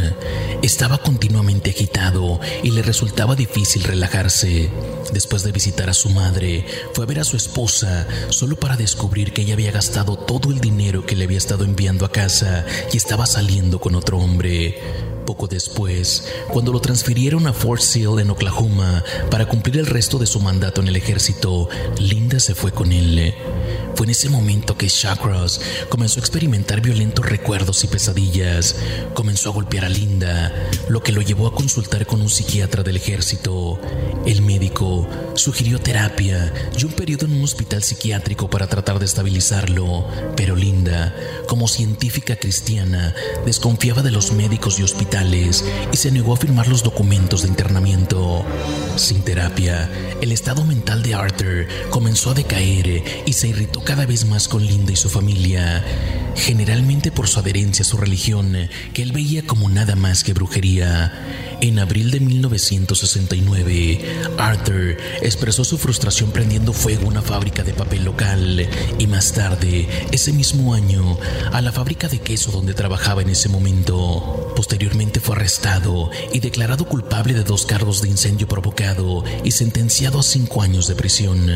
Estaba 0.60 0.98
continuamente 0.98 1.70
agitado 1.70 2.38
y 2.62 2.72
le 2.72 2.82
resultaba 2.82 3.34
difícil 3.34 3.84
relajarse. 3.84 4.70
Después 5.12 5.42
de 5.42 5.52
visitar 5.52 5.88
a 5.88 5.94
su 5.94 6.10
madre, 6.10 6.64
fue 6.92 7.04
a 7.04 7.06
ver 7.06 7.20
a 7.20 7.24
su 7.24 7.36
esposa 7.36 8.06
solo 8.28 8.56
para 8.56 8.76
descubrir 8.76 9.32
que 9.32 9.42
ella 9.42 9.54
había 9.54 9.72
gastado 9.72 10.16
todo 10.16 10.50
el 10.50 10.60
dinero 10.60 11.04
que 11.04 11.16
le 11.16 11.24
había 11.24 11.38
estado 11.38 11.64
enviando 11.64 12.04
a 12.04 12.12
casa 12.12 12.66
y 12.92 12.96
estaba 12.96 13.26
saliendo 13.26 13.80
con 13.80 13.94
otro 13.94 14.18
hombre. 14.18 14.78
Poco 15.26 15.46
después, 15.46 16.26
cuando 16.48 16.72
lo 16.72 16.80
transfirieron 16.80 17.46
a 17.46 17.52
Fort 17.52 17.82
Sill 17.82 18.18
en 18.18 18.30
Oklahoma 18.30 19.04
para 19.30 19.46
cumplir 19.46 19.78
el 19.78 19.86
resto 19.86 20.18
de 20.18 20.26
su 20.26 20.40
mandato 20.40 20.80
en 20.80 20.88
el 20.88 20.96
ejército, 20.96 21.68
Linda 21.98 22.40
se 22.40 22.54
fue 22.54 22.72
con 22.72 22.92
él. 22.92 23.34
Fue 23.94 24.06
en 24.06 24.10
ese 24.10 24.28
momento 24.28 24.76
que 24.76 24.86
Chakras 24.86 25.60
comenzó 25.88 26.20
a 26.20 26.22
experimentar 26.22 26.80
violentos 26.80 27.26
recuerdos 27.26 27.82
y 27.84 27.88
pesadillas. 27.88 28.76
Comenzó 29.14 29.50
a 29.50 29.52
golpear 29.52 29.84
a 29.84 29.88
Linda, 29.88 30.52
lo 30.88 31.02
que 31.02 31.12
lo 31.12 31.20
llevó 31.20 31.48
a 31.48 31.54
consultar 31.54 32.06
con 32.06 32.20
un 32.20 32.28
psiquiatra 32.28 32.82
del 32.82 32.96
ejército. 32.96 33.80
El 34.24 34.42
médico 34.42 35.08
sugirió 35.34 35.80
terapia 35.80 36.52
y 36.78 36.84
un 36.84 36.92
periodo 36.92 37.26
en 37.26 37.32
un 37.32 37.44
hospital 37.44 37.82
psiquiátrico 37.82 38.48
para 38.48 38.68
tratar 38.68 38.98
de 38.98 39.06
estabilizarlo, 39.06 40.06
pero 40.36 40.54
Linda, 40.54 41.14
como 41.46 41.66
científica 41.66 42.36
cristiana, 42.36 43.14
desconfiaba 43.44 44.02
de 44.02 44.10
los 44.10 44.32
médicos 44.32 44.78
y 44.78 44.82
hospitales 44.82 45.64
y 45.92 45.96
se 45.96 46.10
negó 46.10 46.34
a 46.34 46.36
firmar 46.36 46.68
los 46.68 46.82
documentos 46.82 47.42
de 47.42 47.48
internamiento. 47.48 48.44
Sin 48.96 49.22
terapia, 49.22 49.90
el 50.20 50.32
estado 50.32 50.64
mental 50.64 51.02
de 51.02 51.14
Arthur 51.14 51.66
comenzó 51.90 52.30
a 52.30 52.34
decaer 52.34 53.02
y 53.26 53.32
se 53.32 53.48
irritó 53.48 53.77
cada 53.84 54.06
vez 54.06 54.24
más 54.24 54.48
con 54.48 54.64
Linda 54.64 54.92
y 54.92 54.96
su 54.96 55.08
familia, 55.08 55.84
generalmente 56.34 57.10
por 57.10 57.28
su 57.28 57.40
adherencia 57.40 57.82
a 57.82 57.86
su 57.86 57.96
religión, 57.96 58.56
que 58.92 59.02
él 59.02 59.12
veía 59.12 59.46
como 59.46 59.68
nada 59.68 59.96
más 59.96 60.24
que 60.24 60.32
brujería. 60.32 61.12
En 61.60 61.78
abril 61.78 62.10
de 62.10 62.20
1969, 62.20 64.00
Arthur 64.38 64.96
expresó 65.22 65.64
su 65.64 65.76
frustración 65.76 66.30
prendiendo 66.30 66.72
fuego 66.72 67.04
a 67.04 67.08
una 67.08 67.22
fábrica 67.22 67.64
de 67.64 67.74
papel 67.74 68.04
local 68.04 68.68
y 68.98 69.06
más 69.06 69.32
tarde, 69.32 69.88
ese 70.12 70.32
mismo 70.32 70.74
año, 70.74 71.18
a 71.52 71.60
la 71.60 71.72
fábrica 71.72 72.08
de 72.08 72.20
queso 72.20 72.52
donde 72.52 72.74
trabajaba 72.74 73.22
en 73.22 73.30
ese 73.30 73.48
momento. 73.48 74.47
Posteriormente 74.58 75.20
fue 75.20 75.36
arrestado 75.36 76.10
y 76.32 76.40
declarado 76.40 76.84
culpable 76.84 77.32
de 77.32 77.44
dos 77.44 77.64
cargos 77.64 78.02
de 78.02 78.08
incendio 78.08 78.48
provocado 78.48 79.22
y 79.44 79.52
sentenciado 79.52 80.18
a 80.18 80.22
cinco 80.24 80.62
años 80.62 80.88
de 80.88 80.96
prisión. 80.96 81.48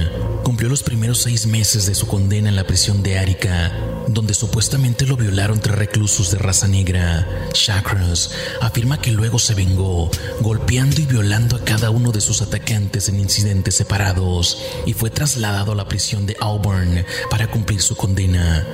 Cumplió 0.45 0.69
los 0.69 0.85
primeros 0.85 1.19
seis 1.19 1.47
meses 1.47 1.87
de 1.87 1.97
su 1.97 2.07
condena 2.07 2.49
en 2.49 2.55
la 2.55 2.63
prisión 2.63 3.03
de 3.03 3.19
Arica, 3.19 3.73
donde 4.07 4.35
supuestamente 4.35 5.05
lo 5.05 5.17
violaron 5.17 5.59
tres 5.59 5.75
reclusos 5.75 6.31
de 6.31 6.39
raza 6.39 6.69
negra. 6.69 7.27
Chakras 7.53 8.31
afirma 8.61 9.01
que 9.01 9.11
luego 9.11 9.41
se 9.41 9.55
vengó 9.55 10.09
golpeando 10.41 11.01
y 11.01 11.07
violando 11.07 11.57
a 11.57 11.65
cada 11.65 11.91
uno 11.91 12.13
de 12.13 12.21
sus 12.21 12.41
atacantes 12.41 13.09
en 13.09 13.19
incidentes 13.19 13.75
separados 13.75 14.63
y 14.87 14.93
fue 14.93 15.11
trasladado 15.11 15.73
a 15.73 15.75
la 15.75 15.89
prisión 15.89 16.25
de 16.25 16.37
Auburn 16.39 17.05
para 17.29 17.51
cumplir 17.51 17.83
su 17.83 17.97
condena. 17.97 18.65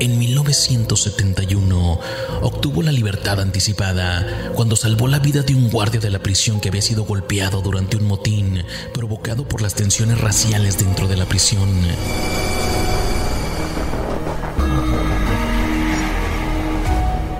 En 0.00 0.18
1971 0.18 2.00
obtuvo 2.40 2.82
la 2.82 2.90
libertad 2.90 3.38
anticipada 3.38 4.50
cuando 4.54 4.74
salvó 4.74 5.08
la 5.08 5.18
vida 5.18 5.42
de 5.42 5.54
un 5.54 5.68
guardia 5.68 6.00
de 6.00 6.08
la 6.08 6.20
prisión 6.20 6.58
que 6.58 6.70
había 6.70 6.80
sido 6.80 7.04
golpeado 7.04 7.60
durante 7.60 7.98
un 7.98 8.06
motín 8.06 8.64
provocado 8.94 9.46
por 9.46 9.60
las 9.60 9.74
tensiones 9.74 10.18
raciales 10.18 10.78
dentro 10.78 11.06
de 11.06 11.16
la 11.16 11.26
prisión. 11.26 11.68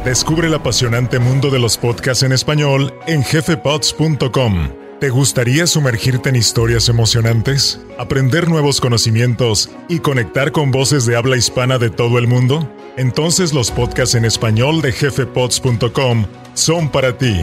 Descubre 0.05 0.49
el 0.49 0.55
apasionante 0.55 1.19
mundo 1.19 1.51
de 1.51 1.59
los 1.59 1.79
podcasts 1.79 2.25
en 2.25 2.33
español 2.33 2.93
en 3.07 3.23
jefepods.com. 3.23 4.90
¿Te 5.01 5.09
gustaría 5.09 5.67
sumergirte 5.67 6.29
en 6.29 6.37
historias 6.37 6.91
emocionantes, 6.91 7.81
aprender 7.99 8.51
nuevos 8.51 8.83
conocimientos 8.83 9.71
y 9.89 10.01
conectar 10.01 10.53
con 10.53 10.71
voces 10.71 11.07
de 11.07 11.17
habla 11.17 11.39
hispana 11.39 11.79
de 11.79 11.89
todo 11.89 12.19
el 12.19 12.27
mundo? 12.27 12.71
Entonces 12.99 13.55
los 13.55 13.71
podcasts 13.71 14.15
en 14.15 14.27
español 14.27 14.83
de 14.83 14.93
jefepods.com 14.93 16.27
son 16.53 16.91
para 16.91 17.17
ti. 17.17 17.35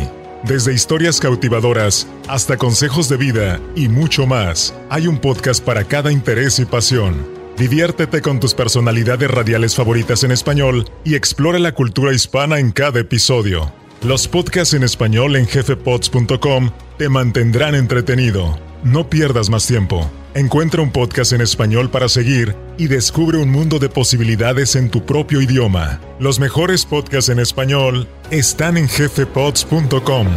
Desde 0.44 0.72
historias 0.72 1.20
cautivadoras 1.20 2.06
hasta 2.28 2.58
consejos 2.58 3.10
de 3.10 3.18
vida 3.18 3.60
y 3.76 3.90
mucho 3.90 4.28
más, 4.28 4.76
hay 4.92 5.08
un 5.08 5.18
podcast 5.18 5.66
para 5.66 5.84
cada 5.84 6.12
interés 6.12 6.60
y 6.60 6.66
pasión. 6.66 7.28
Diviértete 7.58 8.22
con 8.22 8.40
tus 8.40 8.54
personalidades 8.54 9.32
radiales 9.32 9.74
favoritas 9.74 10.24
en 10.24 10.32
español 10.32 10.86
y 11.04 11.16
explora 11.16 11.58
la 11.58 11.72
cultura 11.72 12.14
hispana 12.14 12.60
en 12.60 12.72
cada 12.72 13.00
episodio. 13.00 13.74
Los 14.04 14.28
podcasts 14.28 14.76
en 14.76 14.84
español 14.84 15.36
en 15.36 15.48
jefepods.com 15.48 16.70
te 16.98 17.10
mantendrán 17.10 17.76
entretenido. 17.76 18.58
No 18.84 19.10
pierdas 19.10 19.50
más 19.50 19.66
tiempo. 19.66 20.10
Encuentra 20.34 20.82
un 20.82 20.92
podcast 20.92 21.34
en 21.34 21.42
español 21.42 21.90
para 21.90 22.10
seguir 22.10 22.56
y 22.78 22.88
descubre 22.88 23.38
un 23.38 23.50
mundo 23.50 23.80
de 23.80 23.90
posibilidades 23.90 24.76
en 24.76 24.90
tu 24.90 25.06
propio 25.06 25.42
idioma. 25.42 26.00
Los 26.20 26.40
mejores 26.40 26.86
podcasts 26.86 27.30
en 27.30 27.40
español 27.40 28.08
están 28.32 28.78
en 28.78 28.88
jefepods.com 28.88 30.28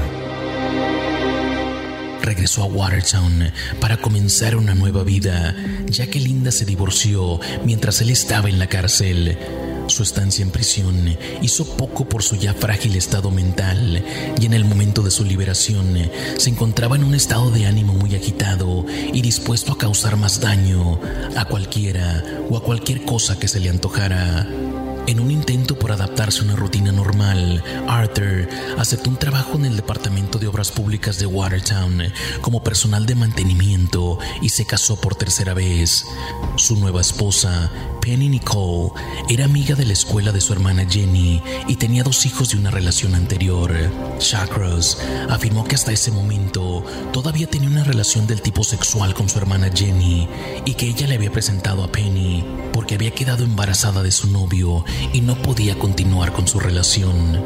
regresó 2.23 2.63
a 2.63 2.67
Watertown 2.67 3.51
para 3.81 3.97
comenzar 3.97 4.55
una 4.55 4.75
nueva 4.75 5.03
vida, 5.03 5.57
ya 5.87 6.07
que 6.07 6.21
Linda 6.21 6.53
se 6.53 6.65
divorció 6.65 7.41
mientras 7.65 8.01
él 8.03 8.11
estaba 8.11 8.49
en 8.49 8.59
la 8.59 8.69
cárcel. 8.69 9.37
Su 9.91 10.05
estancia 10.05 10.45
en 10.45 10.53
prisión 10.53 11.19
hizo 11.43 11.65
poco 11.77 12.09
por 12.09 12.23
su 12.23 12.37
ya 12.37 12.55
frágil 12.55 12.95
estado 12.95 13.33
mental 13.33 14.05
y 14.41 14.47
en 14.47 14.55
el 14.55 14.65
momento 14.65 15.03
de 15.03 15.11
su 15.11 15.25
liberación 15.25 15.99
se 16.37 16.49
encontraba 16.49 16.95
en 16.95 17.03
un 17.03 17.13
estado 17.13 17.51
de 17.51 17.67
ánimo 17.67 17.93
muy 17.93 18.15
agitado 18.15 18.87
y 19.13 19.21
dispuesto 19.21 19.73
a 19.73 19.79
causar 19.79 20.17
más 20.17 20.41
daño 20.41 21.01
a 21.37 21.45
cualquiera 21.47 22.25
o 22.49 22.57
a 22.57 22.63
cualquier 22.63 23.05
cosa 23.05 23.37
que 23.37 23.49
se 23.49 23.59
le 23.59 23.69
antojara. 23.69 24.47
En 25.07 25.19
un 25.19 25.33
intento 25.33 25.77
por 25.77 25.91
adaptarse 25.91 26.41
a 26.41 26.45
una 26.45 26.55
rutina 26.55 26.93
normal, 26.93 27.65
Arthur 27.89 28.49
aceptó 28.79 29.11
un 29.11 29.17
trabajo 29.17 29.57
en 29.57 29.65
el 29.65 29.75
Departamento 29.75 30.39
de 30.39 30.47
Obras 30.47 30.71
Públicas 30.71 31.19
de 31.19 31.27
Watertown 31.27 32.13
como 32.43 32.63
personal 32.63 33.07
de 33.07 33.17
mantenimiento 33.17 34.21
y 34.41 34.51
se 34.51 34.67
casó 34.67 35.01
por 35.01 35.17
tercera 35.17 35.53
vez. 35.53 36.05
Su 36.57 36.77
nueva 36.77 37.01
esposa, 37.01 37.73
Penny 38.01 38.29
Nicole, 38.29 38.93
era 39.29 39.45
amiga 39.45 39.75
de 39.75 39.85
la 39.85 39.93
escuela 39.93 40.33
de 40.33 40.41
su 40.41 40.53
hermana 40.53 40.87
Jenny 40.89 41.43
y 41.69 41.77
tenía 41.77 42.03
dos 42.03 42.25
hijos 42.25 42.51
de 42.51 42.57
una 42.57 42.71
relación 42.71 43.15
anterior. 43.15 43.75
Chakras 44.19 44.99
afirmó 45.29 45.65
que 45.65 45.75
hasta 45.75 45.93
ese 45.93 46.11
momento 46.11 46.83
todavía 47.13 47.47
tenía 47.47 47.69
una 47.69 47.85
relación 47.85 48.27
del 48.27 48.43
tipo 48.43 48.65
sexual 48.65 49.15
con 49.15 49.29
su 49.29 49.39
hermana 49.39 49.71
Jenny 49.73 50.29
y 50.65 50.75
que 50.75 50.87
ella 50.87 51.07
le 51.07 51.17
había 51.17 51.31
presentado 51.31 51.85
a 51.85 51.93
Penny 51.93 52.45
porque 52.73 52.95
había 52.95 53.11
quedado 53.13 53.45
embarazada 53.45 54.03
de 54.03 54.11
su 54.11 54.29
novio 54.29 54.85
y 55.13 55.21
no 55.21 55.41
podía 55.43 55.79
continuar 55.79 56.33
con 56.33 56.49
su 56.49 56.59
relación. 56.59 57.43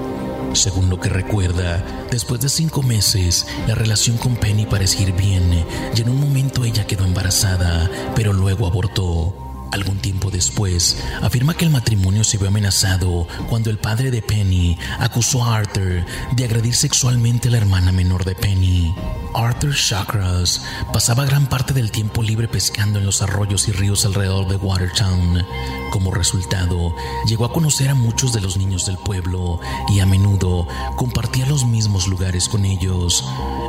Según 0.54 0.88
lo 0.88 1.00
que 1.00 1.08
recuerda, 1.08 1.84
después 2.12 2.40
de 2.40 2.49
cinco 2.49 2.82
meses, 2.82 3.46
la 3.66 3.75
relación 3.75 4.16
con 4.18 4.37
Penny 4.37 4.66
parecía 4.66 5.08
ir 5.08 5.12
bien 5.12 5.64
y 5.96 6.00
en 6.00 6.08
un 6.08 6.20
momento 6.20 6.64
ella 6.64 6.87
quedó 6.87 7.04
embarazada, 7.04 7.90
pero 8.14 8.32
luego 8.32 8.66
abortó. 8.66 9.43
Algún 9.75 9.99
tiempo 9.99 10.31
después, 10.31 10.97
afirma 11.21 11.54
que 11.54 11.64
el 11.64 11.73
matrimonio 11.73 12.23
se 12.23 12.38
vio 12.38 12.47
amenazado 12.47 13.26
cuando 13.49 13.71
el 13.71 13.78
padre 13.78 14.12
de 14.12 14.23
Penny 14.23 14.78
acusó 15.00 15.43
a 15.43 15.57
Arthur 15.57 16.04
de 16.37 16.45
agredir 16.45 16.76
sexualmente 16.76 17.49
a 17.49 17.50
la 17.50 17.57
hermana 17.57 17.90
menor 17.90 18.25
de 18.25 18.37
Penny. 18.37 18.95
Arthur 19.35 19.75
Chakras 19.75 20.62
pasaba 20.93 21.25
gran 21.25 21.49
parte 21.49 21.75
del 21.75 21.90
tiempo 21.90 22.23
libre 22.23 22.47
pescando 22.47 23.00
en 23.00 23.04
los 23.04 23.21
arroyos 23.21 23.66
y 23.66 23.73
ríos 23.73 24.04
alrededor 24.04 24.47
de 24.47 24.54
Watertown. 24.54 25.45
Como 25.90 26.12
resultado, 26.12 26.95
llegó 27.26 27.45
a 27.45 27.52
conocer 27.52 27.88
a 27.88 27.95
muchos 27.95 28.33
de 28.33 28.40
los 28.40 28.57
niños 28.57 28.87
del 28.87 28.99
pueblo 28.99 29.61
y 29.88 29.99
a 29.99 30.07
menudo 30.07 30.69
compartía 30.97 31.47
los 31.47 31.66
mismos 31.66 32.07
lugares 32.07 32.49
con 32.49 32.64
ellos. 32.64 33.25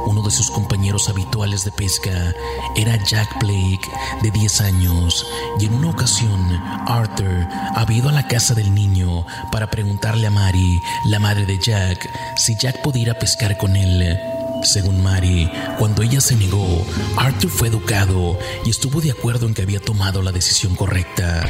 Uno 0.06 0.22
de 0.22 0.30
sus 0.30 0.52
compañeros 0.52 1.10
habituales 1.10 1.66
de 1.66 1.72
pesca 1.72 2.36
era 2.76 3.04
Jack 3.04 3.40
Blake, 3.40 3.90
de 4.22 4.30
10 4.30 4.62
años, 4.62 5.26
y 5.60 5.66
en 5.66 5.74
una 5.74 5.95
ocasión 5.96 6.62
Arthur 6.88 7.48
había 7.74 8.00
ido 8.00 8.10
a 8.10 8.12
la 8.12 8.28
casa 8.28 8.54
del 8.54 8.76
niño 8.76 9.26
para 9.50 9.72
preguntarle 9.72 10.28
a 10.28 10.30
Mary, 10.30 10.82
la 11.06 11.20
madre 11.20 11.46
de 11.46 11.58
Jack, 11.58 12.10
si 12.36 12.56
Jack 12.58 12.82
podía 12.82 13.04
ir 13.04 13.12
a 13.12 13.20
pescar 13.20 13.58
con 13.58 13.78
él. 13.78 14.20
Según 14.62 15.02
Mary, 15.02 15.50
cuando 15.80 16.02
ella 16.02 16.20
se 16.20 16.36
negó, 16.36 16.86
Arthur 17.18 17.50
fue 17.50 17.68
educado 17.70 18.38
y 18.66 18.72
estuvo 18.72 19.00
de 19.00 19.12
acuerdo 19.12 19.48
en 19.48 19.54
que 19.54 19.62
había 19.62 19.80
tomado 19.80 20.22
la 20.22 20.34
decisión 20.34 20.76
correcta. 20.76 21.46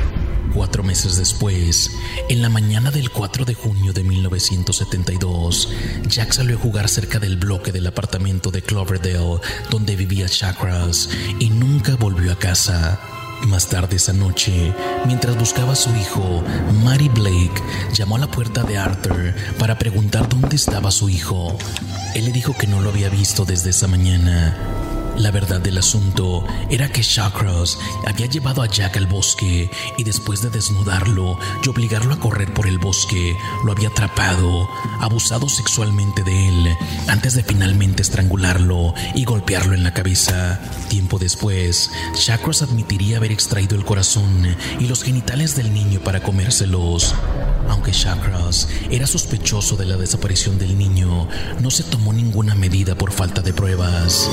Cuatro 0.53 0.83
meses 0.83 1.17
después, 1.17 1.89
en 2.29 2.41
la 2.41 2.49
mañana 2.49 2.91
del 2.91 3.09
4 3.09 3.45
de 3.45 3.55
junio 3.55 3.93
de 3.93 4.03
1972, 4.03 5.69
Jack 6.07 6.33
salió 6.33 6.57
a 6.57 6.61
jugar 6.61 6.87
cerca 6.87 7.17
del 7.17 7.37
bloque 7.37 7.71
del 7.71 7.87
apartamento 7.87 8.51
de 8.51 8.61
Cloverdale 8.61 9.39
donde 9.71 9.95
vivía 9.95 10.29
Chakras 10.29 11.09
y 11.39 11.49
nunca 11.49 11.95
volvió 11.95 12.31
a 12.31 12.37
casa. 12.37 13.14
Más 13.43 13.67
tarde 13.67 13.97
esa 13.97 14.13
noche, 14.13 14.73
mientras 15.05 15.37
buscaba 15.37 15.73
a 15.73 15.75
su 15.75 15.95
hijo, 15.95 16.43
Mary 16.83 17.09
Blake 17.09 17.61
llamó 17.93 18.15
a 18.15 18.19
la 18.19 18.27
puerta 18.27 18.63
de 18.63 18.77
Arthur 18.77 19.35
para 19.59 19.77
preguntar 19.77 20.27
dónde 20.27 20.55
estaba 20.55 20.89
su 20.89 21.09
hijo. 21.09 21.55
Él 22.15 22.25
le 22.25 22.31
dijo 22.31 22.55
que 22.57 22.65
no 22.65 22.81
lo 22.81 22.89
había 22.89 23.09
visto 23.09 23.45
desde 23.45 23.69
esa 23.69 23.87
mañana. 23.87 24.84
La 25.17 25.31
verdad 25.31 25.61
del 25.61 25.77
asunto 25.77 26.45
era 26.69 26.89
que 26.89 27.01
Shawcross 27.01 27.79
había 28.05 28.25
llevado 28.25 28.61
a 28.61 28.67
Jack 28.67 28.97
al 28.97 29.07
bosque 29.07 29.71
y 29.97 30.03
después 30.03 30.41
de 30.41 30.49
desnudarlo 30.49 31.39
y 31.63 31.69
obligarlo 31.69 32.13
a 32.13 32.19
correr 32.19 32.53
por 32.53 32.67
el 32.67 32.79
bosque, 32.79 33.37
lo 33.63 33.71
había 33.71 33.89
atrapado, 33.89 34.67
abusado 34.99 35.47
sexualmente 35.47 36.23
de 36.23 36.49
él, 36.49 36.77
antes 37.07 37.33
de 37.33 37.43
finalmente 37.43 38.01
estrangularlo 38.01 38.93
y 39.15 39.23
golpearlo 39.23 39.73
en 39.73 39.83
la 39.83 39.93
cabeza. 39.93 40.59
Tiempo 40.89 41.17
después, 41.17 41.89
Shawcross 42.15 42.63
admitiría 42.63 43.17
haber 43.17 43.31
extraído 43.31 43.77
el 43.77 43.85
corazón 43.85 44.57
y 44.79 44.87
los 44.87 45.03
genitales 45.03 45.55
del 45.55 45.73
niño 45.73 46.01
para 46.01 46.21
comérselos. 46.21 47.15
Aunque 47.69 47.93
Shawcross 47.93 48.67
era 48.91 49.07
sospechoso 49.07 49.77
de 49.77 49.85
la 49.85 49.95
desaparición 49.95 50.57
del 50.57 50.77
niño, 50.77 51.27
no 51.61 51.71
se 51.71 51.83
tomó 51.83 52.11
ninguna 52.11 52.53
medida 52.53 52.95
por 52.95 53.11
falta 53.11 53.41
de 53.41 53.53
pruebas. 53.53 54.29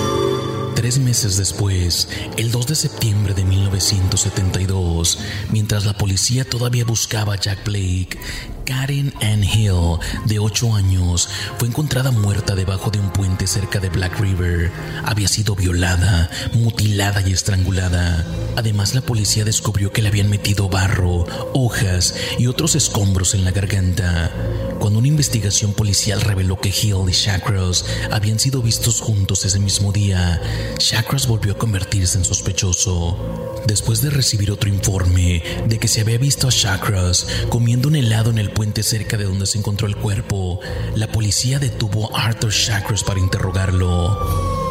Tres 0.74 0.98
meses 0.98 1.36
después, 1.36 2.08
el 2.38 2.50
2 2.50 2.66
de 2.66 2.74
septiembre 2.74 3.34
de 3.34 3.44
1972, 3.44 5.18
mientras 5.50 5.84
la 5.84 5.92
policía 5.92 6.44
todavía 6.44 6.84
buscaba 6.84 7.34
a 7.34 7.36
Jack 7.36 7.64
Blake, 7.64 8.18
Karen 8.64 9.12
Ann 9.20 9.44
Hill, 9.44 9.98
de 10.26 10.38
8 10.38 10.74
años, 10.74 11.28
fue 11.58 11.68
encontrada 11.68 12.10
muerta 12.10 12.54
debajo 12.54 12.90
de 12.90 12.98
un 12.98 13.12
puente 13.12 13.46
cerca 13.46 13.80
de 13.80 13.88
Black 13.88 14.18
River. 14.18 14.70
Había 15.04 15.28
sido 15.28 15.54
violada, 15.54 16.30
mutilada 16.52 17.20
y 17.26 17.32
estrangulada. 17.32 18.26
Además, 18.56 18.94
la 18.94 19.00
policía 19.00 19.44
descubrió 19.44 19.92
que 19.92 20.02
le 20.02 20.08
habían 20.08 20.30
metido 20.30 20.68
barro, 20.68 21.26
hojas 21.54 22.14
y 22.38 22.46
otros 22.46 22.74
escombros 22.74 23.34
en 23.34 23.44
la 23.44 23.50
garganta. 23.50 24.30
Cuando 24.78 24.98
una 24.98 25.08
investigación 25.08 25.74
policial 25.74 26.20
reveló 26.20 26.60
que 26.60 26.70
Hill 26.70 27.08
y 27.08 27.12
Shacross 27.12 27.84
habían 28.10 28.38
sido 28.38 28.62
vistos 28.62 29.00
juntos 29.00 29.44
ese 29.44 29.58
mismo 29.58 29.92
día, 29.92 30.40
Shacross 30.78 31.26
volvió 31.26 31.52
a 31.52 31.58
convertirse 31.58 32.18
en 32.18 32.24
sospechoso. 32.24 33.62
Después 33.66 34.02
de 34.02 34.10
recibir 34.10 34.50
otro 34.50 34.68
informe 34.68 35.42
de 35.68 35.78
que 35.78 35.88
se 35.88 36.00
había 36.00 36.18
visto 36.18 36.48
a 36.48 36.50
Shacross 36.50 37.26
comiendo 37.48 37.88
un 37.88 37.96
helado 37.96 38.30
en 38.30 38.38
el 38.38 38.51
puente 38.52 38.82
cerca 38.82 39.16
de 39.16 39.24
donde 39.24 39.46
se 39.46 39.58
encontró 39.58 39.86
el 39.86 39.96
cuerpo, 39.96 40.60
la 40.94 41.08
policía 41.08 41.58
detuvo 41.58 42.14
a 42.16 42.26
Arthur 42.26 42.50
Shacross 42.50 43.04
para 43.04 43.20
interrogarlo. 43.20 44.62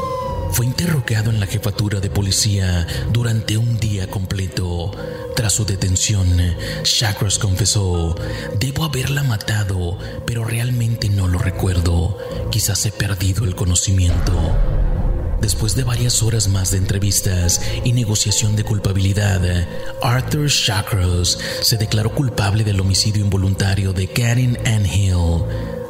Fue 0.52 0.66
interrogado 0.66 1.30
en 1.30 1.40
la 1.40 1.48
jefatura 1.48 2.02
de 2.02 2.10
policía 2.10 2.86
durante 3.12 3.58
un 3.58 3.80
día 3.80 4.10
completo. 4.10 4.92
Tras 5.36 5.54
su 5.54 5.66
detención, 5.66 6.28
Shacross 6.84 7.40
confesó, 7.40 8.16
debo 8.60 8.84
haberla 8.84 9.24
matado, 9.24 9.98
pero 10.26 10.44
realmente 10.44 11.10
no 11.10 11.28
lo 11.28 11.40
recuerdo. 11.40 12.18
Quizás 12.52 12.86
he 12.86 12.92
perdido 12.92 13.46
el 13.46 13.56
conocimiento. 13.56 14.81
Después 15.42 15.76
de 15.76 15.84
varias 15.84 16.22
horas 16.22 16.48
más 16.48 16.70
de 16.70 16.78
entrevistas 16.78 17.62
y 17.84 17.94
negociación 17.94 18.56
de 18.56 18.64
culpabilidad, 18.64 19.42
Arthur 20.04 20.48
Shacross 20.48 21.40
se 21.62 21.78
declaró 21.78 22.14
culpable 22.14 22.64
del 22.64 22.80
homicidio 22.80 23.24
involuntario 23.24 23.92
de 23.92 24.08
Karen 24.08 24.60
Ann 24.68 24.86
Hill. 24.86 25.44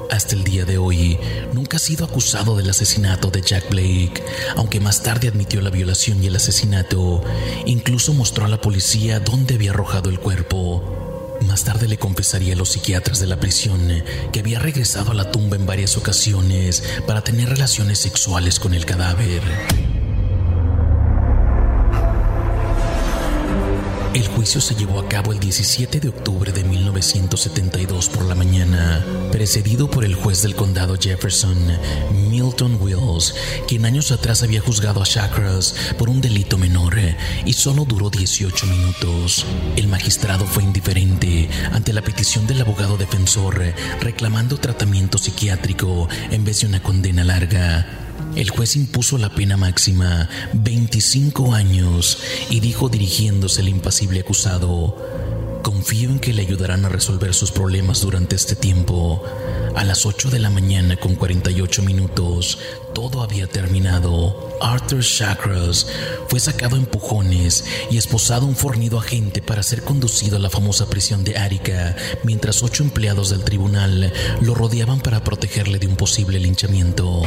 Hasta 0.09 0.35
el 0.35 0.45
día 0.45 0.63
de 0.63 0.77
hoy, 0.77 1.19
nunca 1.53 1.77
ha 1.77 1.79
sido 1.79 2.05
acusado 2.05 2.55
del 2.55 2.69
asesinato 2.69 3.29
de 3.29 3.41
Jack 3.41 3.69
Blake, 3.69 4.23
aunque 4.55 4.79
más 4.79 5.03
tarde 5.03 5.27
admitió 5.27 5.61
la 5.61 5.69
violación 5.69 6.23
y 6.23 6.27
el 6.27 6.35
asesinato. 6.37 7.21
Incluso 7.65 8.13
mostró 8.13 8.45
a 8.45 8.49
la 8.49 8.61
policía 8.61 9.19
dónde 9.19 9.55
había 9.55 9.71
arrojado 9.71 10.09
el 10.09 10.19
cuerpo. 10.19 11.00
Más 11.47 11.63
tarde 11.63 11.87
le 11.87 11.97
confesaría 11.97 12.53
a 12.53 12.57
los 12.57 12.69
psiquiatras 12.69 13.19
de 13.19 13.27
la 13.27 13.39
prisión 13.39 14.03
que 14.31 14.39
había 14.39 14.59
regresado 14.59 15.11
a 15.11 15.15
la 15.15 15.31
tumba 15.31 15.55
en 15.55 15.65
varias 15.65 15.97
ocasiones 15.97 16.83
para 17.07 17.23
tener 17.23 17.49
relaciones 17.49 17.99
sexuales 17.99 18.59
con 18.59 18.73
el 18.73 18.85
cadáver. 18.85 19.41
El 24.13 24.27
juicio 24.27 24.59
se 24.59 24.75
llevó 24.75 24.99
a 24.99 25.07
cabo 25.07 25.31
el 25.31 25.39
17 25.39 26.01
de 26.01 26.09
octubre 26.09 26.51
de 26.51 26.65
1972 26.65 28.09
por 28.09 28.25
la 28.25 28.35
mañana, 28.35 29.05
precedido 29.31 29.89
por 29.89 30.03
el 30.03 30.15
juez 30.15 30.41
del 30.41 30.53
condado 30.53 30.97
Jefferson, 30.99 31.57
Milton 32.29 32.77
Wills, 32.81 33.33
quien 33.69 33.85
años 33.85 34.11
atrás 34.11 34.43
había 34.43 34.59
juzgado 34.59 35.01
a 35.01 35.05
Chakras 35.05 35.75
por 35.97 36.09
un 36.09 36.19
delito 36.19 36.57
menor 36.57 36.97
y 37.45 37.53
solo 37.53 37.85
duró 37.85 38.09
18 38.09 38.65
minutos. 38.65 39.45
El 39.77 39.87
magistrado 39.87 40.45
fue 40.45 40.63
indiferente 40.63 41.49
ante 41.71 41.93
la 41.93 42.01
petición 42.01 42.45
del 42.47 42.59
abogado 42.59 42.97
defensor 42.97 43.63
reclamando 44.01 44.57
tratamiento 44.57 45.17
psiquiátrico 45.17 46.09
en 46.31 46.43
vez 46.43 46.59
de 46.59 46.67
una 46.67 46.83
condena 46.83 47.23
larga. 47.23 48.00
El 48.35 48.49
juez 48.49 48.75
impuso 48.75 49.17
la 49.17 49.29
pena 49.29 49.57
máxima, 49.57 50.29
25 50.53 51.53
años, 51.53 52.19
y 52.49 52.59
dijo 52.59 52.89
dirigiéndose 52.89 53.61
al 53.61 53.69
impasible 53.69 54.21
acusado, 54.21 54.95
confío 55.61 56.09
en 56.09 56.19
que 56.19 56.33
le 56.33 56.41
ayudarán 56.41 56.85
a 56.85 56.89
resolver 56.89 57.33
sus 57.33 57.51
problemas 57.51 58.01
durante 58.01 58.35
este 58.35 58.55
tiempo. 58.55 59.23
A 59.75 59.83
las 59.83 60.05
8 60.05 60.29
de 60.29 60.39
la 60.39 60.49
mañana 60.49 60.97
con 60.97 61.15
48 61.15 61.83
minutos, 61.83 62.57
todo 62.93 63.21
había 63.21 63.47
terminado. 63.47 64.57
Arthur 64.61 65.03
Chakras 65.03 65.87
fue 66.27 66.39
sacado 66.39 66.75
a 66.75 66.79
empujones 66.79 67.65
y 67.89 67.97
esposado 67.97 68.45
a 68.45 68.49
un 68.49 68.55
fornido 68.55 68.99
agente 68.99 69.41
para 69.41 69.63
ser 69.63 69.83
conducido 69.83 70.37
a 70.37 70.39
la 70.39 70.49
famosa 70.49 70.89
prisión 70.89 71.23
de 71.23 71.37
Arica, 71.37 71.95
mientras 72.23 72.63
ocho 72.63 72.83
empleados 72.83 73.29
del 73.29 73.43
tribunal 73.43 74.11
lo 74.41 74.55
rodeaban 74.55 74.99
para 74.99 75.23
protegerle 75.23 75.79
de 75.79 75.87
un 75.87 75.95
posible 75.95 76.39
linchamiento. 76.39 77.23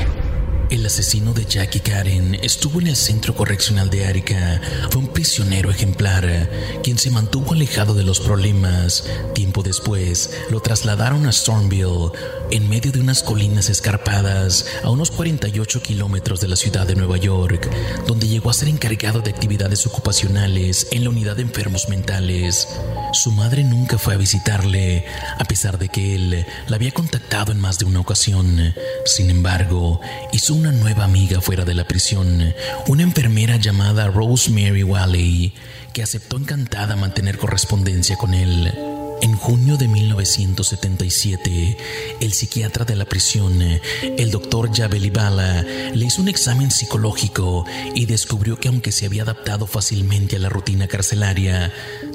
El 0.71 0.87
asesino 0.87 1.35
de 1.35 1.45
Jackie 1.45 1.81
Karen 1.81 2.35
estuvo 2.43 2.81
en 2.81 2.87
el 2.87 2.97
centro 2.97 3.35
correccional 3.35 3.91
de 3.91 4.07
Arica. 4.07 4.61
Fue 4.91 5.03
un 5.03 5.09
prisionero 5.09 5.71
ejemplar, 5.71 6.51
quien 6.83 6.99
se 6.99 7.11
mantuvo 7.11 7.53
alejado 7.53 7.95
de 7.95 8.03
los 8.03 8.19
problemas. 8.19 9.05
Tiempo 9.35 9.63
después, 9.63 10.31
lo 10.51 10.61
trasladaron 10.61 11.27
a 11.27 11.33
Stormville, 11.33 12.13
en 12.51 12.69
medio 12.69 12.93
de 12.93 13.01
unas 13.01 13.23
colinas 13.23 13.69
escarpadas, 13.69 14.67
a 14.83 14.91
unos 14.91 15.11
48 15.11 15.83
kilómetros 15.83 16.41
de 16.41 16.49
la 16.49 16.57
ciudad 16.57 16.87
de 16.87 16.95
Nueva 16.95 17.19
York, 17.19 17.71
donde 18.07 18.27
llegó 18.27 18.51
a 18.51 18.55
ser 18.55 18.69
encargado 18.69 19.21
de 19.21 19.31
actividades 19.31 19.87
ocupacionales 19.87 20.89
en 20.93 21.05
la 21.05 21.11
unidad 21.11 21.37
de 21.37 21.43
enfermos 21.43 21.89
mentales. 21.89 22.69
Su 23.13 23.33
madre 23.33 23.65
nunca 23.65 23.99
fue 23.99 24.15
a 24.15 24.19
visitarle, 24.19 25.05
a 25.39 25.45
pesar 25.45 25.79
de 25.79 25.89
que 25.89 26.15
él 26.15 26.47
la 26.69 26.77
había 26.77 26.93
contactado 26.93 27.53
en 27.53 27.61
más 27.61 27.79
de 27.79 27.85
una 27.85 28.01
ocasión. 28.01 28.75
Sin 29.05 29.31
embargo, 29.31 30.01
hizo 30.33 30.54
una 30.55 30.71
nueva 30.71 31.05
amiga 31.05 31.41
fuera 31.41 31.65
de 31.65 31.75
la 31.75 31.89
prisión, 31.89 32.55
una 32.87 33.03
enfermera 33.03 33.57
llamada 33.57 34.07
Rosemary 34.07 34.85
Wally, 34.85 35.53
que 35.93 36.03
aceptó 36.03 36.37
encantada 36.37 36.95
mantener 36.95 37.39
correspondencia 37.39 38.17
con 38.17 38.35
él. 38.35 38.73
En 39.21 39.35
junio 39.37 39.77
de 39.77 39.89
1977, 39.89 41.77
el 42.21 42.33
psiquiatra 42.33 42.85
de 42.85 42.95
la 42.95 43.05
prisión, 43.05 43.61
el 44.03 44.31
doctor 44.31 44.71
Jabelibala, 44.73 45.63
le 45.63 46.05
hizo 46.05 46.23
un 46.23 46.29
examen 46.29 46.71
psicológico 46.71 47.65
y 47.95 48.07
descubrió 48.07 48.61
que 48.61 48.69
aunque 48.69 48.93
se 48.93 49.07
había 49.07 49.23
adaptado 49.23 49.67
fácilmente 49.67 50.37
a 50.37 50.41
la 50.41 50.51
rutina 50.51 50.87
carcelaria, 50.87 51.73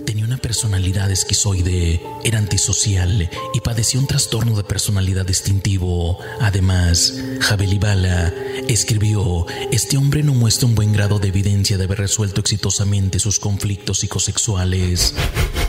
tenía 0.10 0.26
una 0.26 0.38
personalidad 0.38 1.12
esquizoide, 1.12 2.02
era 2.24 2.40
antisocial 2.40 3.30
y 3.54 3.60
padecía 3.60 4.00
un 4.00 4.08
trastorno 4.08 4.58
de 4.58 4.64
personalidad 4.64 5.24
distintivo. 5.24 6.18
Además, 6.42 7.14
Jabelibala 7.42 8.34
escribió, 8.68 9.46
este 9.72 9.98
hombre 9.98 10.24
no 10.24 10.34
muestra 10.34 10.66
un 10.66 10.74
buen 10.74 10.94
grado 10.94 11.20
de 11.20 11.28
evidencia 11.28 11.78
de 11.78 11.84
haber 11.84 12.00
resuelto 12.00 12.42
exitosamente 12.42 13.20
sus 13.20 13.38
conflictos 13.38 14.00
psicosexuales. 14.00 15.14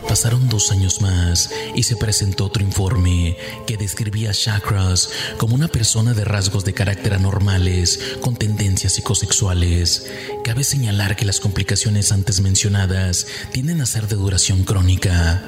Pasaron 0.09 0.49
dos 0.49 0.73
años 0.73 1.03
más 1.03 1.51
y 1.77 1.83
se 1.85 1.95
presentó 1.95 2.47
otro 2.47 2.65
informe 2.65 3.37
que 3.67 3.77
describía 3.77 4.31
a 4.31 4.35
Chakras 4.35 5.11
como 5.37 5.55
una 5.55 5.69
persona 5.69 6.15
de 6.15 6.25
rasgos 6.25 6.65
de 6.65 6.73
carácter 6.73 7.15
anormales 7.15 8.17
con 8.21 8.35
tendencias 8.35 8.95
psicosexuales. 8.95 10.11
Cabe 10.43 10.65
señalar 10.65 11.15
que 11.15 11.27
las 11.27 11.39
complicaciones 11.39 12.11
antes 12.11 12.41
mencionadas 12.41 13.27
tienden 13.53 13.83
a 13.83 13.87
ser 13.87 14.09
de 14.09 14.17
duración 14.17 14.30
crónica. 14.65 15.43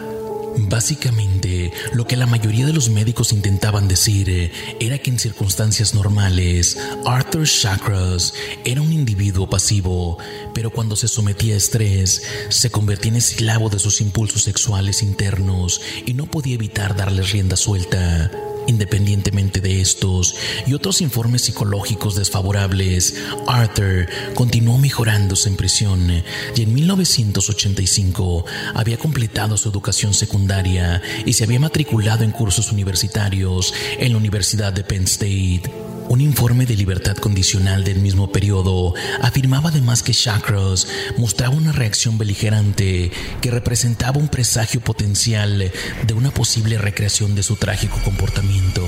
Básicamente, 0.56 1.72
lo 1.94 2.06
que 2.06 2.16
la 2.16 2.26
mayoría 2.26 2.66
de 2.66 2.72
los 2.72 2.90
médicos 2.90 3.32
intentaban 3.32 3.88
decir 3.88 4.28
eh, 4.28 4.52
era 4.80 4.98
que 4.98 5.10
en 5.10 5.18
circunstancias 5.18 5.94
normales, 5.94 6.76
Arthur 7.06 7.46
Chakras 7.46 8.34
era 8.64 8.82
un 8.82 8.92
individuo 8.92 9.48
pasivo, 9.48 10.18
pero 10.52 10.70
cuando 10.70 10.94
se 10.94 11.08
sometía 11.08 11.54
a 11.54 11.58
estrés, 11.58 12.22
se 12.50 12.70
convertía 12.70 13.12
en 13.12 13.16
esclavo 13.16 13.70
de 13.70 13.78
sus 13.78 14.00
impulsos 14.00 14.42
sexuales 14.42 15.02
internos 15.02 15.80
y 16.04 16.14
no 16.14 16.26
podía 16.26 16.54
evitar 16.54 16.96
darles 16.96 17.32
rienda 17.32 17.56
suelta. 17.56 18.30
Independientemente 18.66 19.60
de 19.60 19.80
estos 19.80 20.34
y 20.66 20.74
otros 20.74 21.00
informes 21.00 21.42
psicológicos 21.42 22.14
desfavorables, 22.14 23.16
Arthur 23.48 24.08
continuó 24.34 24.78
mejorándose 24.78 25.48
en 25.48 25.56
prisión 25.56 26.22
y 26.54 26.62
en 26.62 26.72
1985 26.72 28.44
había 28.74 28.98
completado 28.98 29.56
su 29.56 29.68
educación 29.68 30.14
secundaria 30.14 31.02
y 31.26 31.32
se 31.32 31.44
había 31.44 31.60
matriculado 31.60 32.24
en 32.24 32.30
cursos 32.30 32.72
universitarios 32.72 33.74
en 33.98 34.12
la 34.12 34.18
Universidad 34.18 34.72
de 34.72 34.84
Penn 34.84 35.04
State. 35.04 35.81
Un 36.12 36.20
informe 36.20 36.66
de 36.66 36.76
libertad 36.76 37.16
condicional 37.16 37.84
del 37.84 37.98
mismo 38.00 38.30
periodo 38.30 38.92
afirmaba 39.22 39.70
además 39.70 40.02
que 40.02 40.12
Chakras 40.12 40.86
mostraba 41.16 41.56
una 41.56 41.72
reacción 41.72 42.18
beligerante 42.18 43.10
que 43.40 43.50
representaba 43.50 44.18
un 44.18 44.28
presagio 44.28 44.82
potencial 44.82 45.72
de 46.06 46.12
una 46.12 46.30
posible 46.30 46.76
recreación 46.76 47.34
de 47.34 47.42
su 47.42 47.56
trágico 47.56 47.96
comportamiento. 48.04 48.84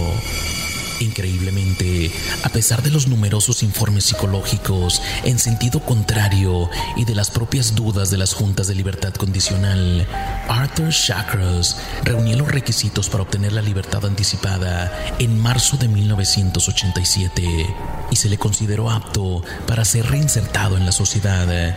Increíblemente, 1.00 2.11
a 2.44 2.48
pesar 2.48 2.83
de 2.83 2.90
los 2.90 3.09
numerosos 3.09 3.62
informes 3.62 4.04
psicológicos 4.04 5.02
en 5.24 5.38
sentido 5.38 5.80
contrario 5.80 6.70
y 6.96 7.04
de 7.04 7.14
las 7.14 7.30
propias 7.30 7.74
dudas 7.74 8.11
de 8.11 8.18
las 8.18 8.33
juntas 8.33 8.68
de 8.68 8.74
libertad 8.74 9.12
condicional, 9.14 10.07
Arthur 10.48 10.90
Chakras 10.90 11.76
reunía 12.04 12.37
los 12.37 12.50
requisitos 12.50 13.09
para 13.09 13.24
obtener 13.24 13.52
la 13.52 13.62
libertad 13.62 14.07
anticipada 14.07 14.92
en 15.18 15.38
marzo 15.38 15.76
de 15.76 15.88
1987 15.88 17.66
y 18.11 18.16
se 18.16 18.28
le 18.28 18.38
consideró 18.38 18.90
apto 18.90 19.42
para 19.66 19.85
ser 19.85 20.07
reinsertado 20.07 20.76
en 20.76 20.87
la 20.87 20.92
sociedad. 20.92 21.74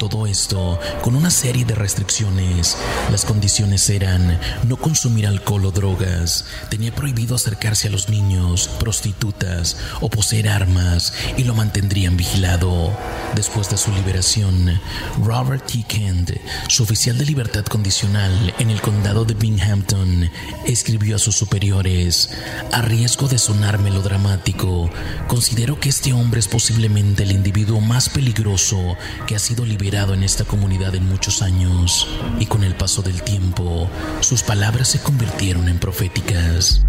Todo 0.00 0.26
esto 0.26 0.80
con 1.02 1.14
una 1.14 1.28
serie 1.28 1.66
de 1.66 1.74
restricciones. 1.74 2.78
Las 3.10 3.26
condiciones 3.26 3.90
eran 3.90 4.40
no 4.66 4.78
consumir 4.78 5.26
alcohol 5.26 5.66
o 5.66 5.70
drogas, 5.72 6.46
tenía 6.70 6.90
prohibido 6.90 7.34
acercarse 7.34 7.88
a 7.88 7.90
los 7.90 8.08
niños, 8.08 8.70
prostitutas 8.80 9.76
o 10.00 10.08
poseer 10.08 10.48
armas 10.48 11.12
y 11.36 11.44
lo 11.44 11.54
mantendrían 11.54 12.16
vigilado. 12.16 12.96
Después 13.34 13.68
de 13.68 13.76
su 13.76 13.92
liberación, 13.92 14.80
Robert 15.22 15.66
T. 15.66 15.84
Kent, 15.86 16.30
su 16.68 16.82
oficial 16.82 17.18
de 17.18 17.26
libertad 17.26 17.66
condicional 17.66 18.54
en 18.58 18.70
el 18.70 18.80
condado 18.80 19.26
de 19.26 19.34
Binghamton, 19.34 20.30
escribió 20.66 21.16
a 21.16 21.18
sus 21.18 21.36
superiores, 21.36 22.30
a 22.72 22.80
riesgo 22.80 23.28
de 23.28 23.36
sonar 23.36 23.78
melodramático, 23.78 24.88
considero 25.28 25.78
que 25.78 25.90
este 25.90 26.14
hombre 26.14 26.40
es 26.40 26.48
posiblemente 26.48 27.24
el 27.24 27.32
individuo 27.32 27.82
más 27.82 28.08
peligroso 28.08 28.96
que 29.26 29.36
ha 29.36 29.38
sido 29.38 29.66
liberado 29.66 29.89
en 29.90 30.22
esta 30.22 30.44
comunidad 30.44 30.94
en 30.94 31.08
muchos 31.08 31.42
años 31.42 32.06
y 32.38 32.46
con 32.46 32.62
el 32.62 32.76
paso 32.76 33.02
del 33.02 33.22
tiempo 33.22 33.90
sus 34.20 34.44
palabras 34.44 34.86
se 34.88 35.02
convirtieron 35.02 35.68
en 35.68 35.80
proféticas. 35.80 36.84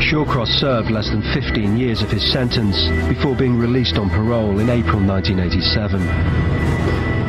Shawcross 0.00 0.48
served 0.60 0.90
less 0.90 1.08
than 1.08 1.22
15 1.32 1.78
years 1.78 2.02
of 2.02 2.10
his 2.10 2.32
sentence 2.32 2.76
before 3.08 3.36
being 3.36 3.56
released 3.56 3.96
on 3.96 4.10
parole 4.10 4.58
in 4.58 4.68
April 4.70 5.00
1987. 5.00 6.00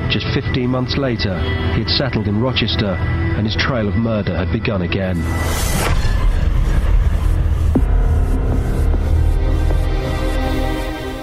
Just 0.09 0.25
15 0.33 0.67
months 0.67 0.97
later, 0.97 1.37
he 1.75 1.83
had 1.83 1.89
settled 1.89 2.27
in 2.27 2.41
Rochester 2.41 2.97
and 3.37 3.45
his 3.45 3.55
trail 3.55 3.87
of 3.87 3.95
murder 3.95 4.35
had 4.35 4.51
begun 4.51 4.81
again. 4.81 5.17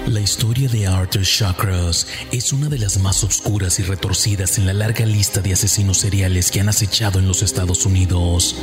La 0.09 0.21
historia 0.21 0.71
de 0.71 0.87
Arthur 0.87 1.23
Chakras 1.23 2.07
es 2.33 2.55
una 2.55 2.71
de 2.71 2.79
las 2.79 2.99
más 2.99 3.23
oscuras 3.25 3.79
y 3.79 3.83
retorcidas 3.83 4.57
en 4.57 4.65
la 4.65 4.73
larga 4.73 5.05
lista 5.05 5.43
de 5.43 5.53
asesinos 5.53 5.99
seriales 5.99 6.51
que 6.51 6.61
han 6.61 6.71
acechado 6.71 7.19
en 7.19 7.29
los 7.29 7.43
Estados 7.43 7.85
Unidos. 7.85 8.57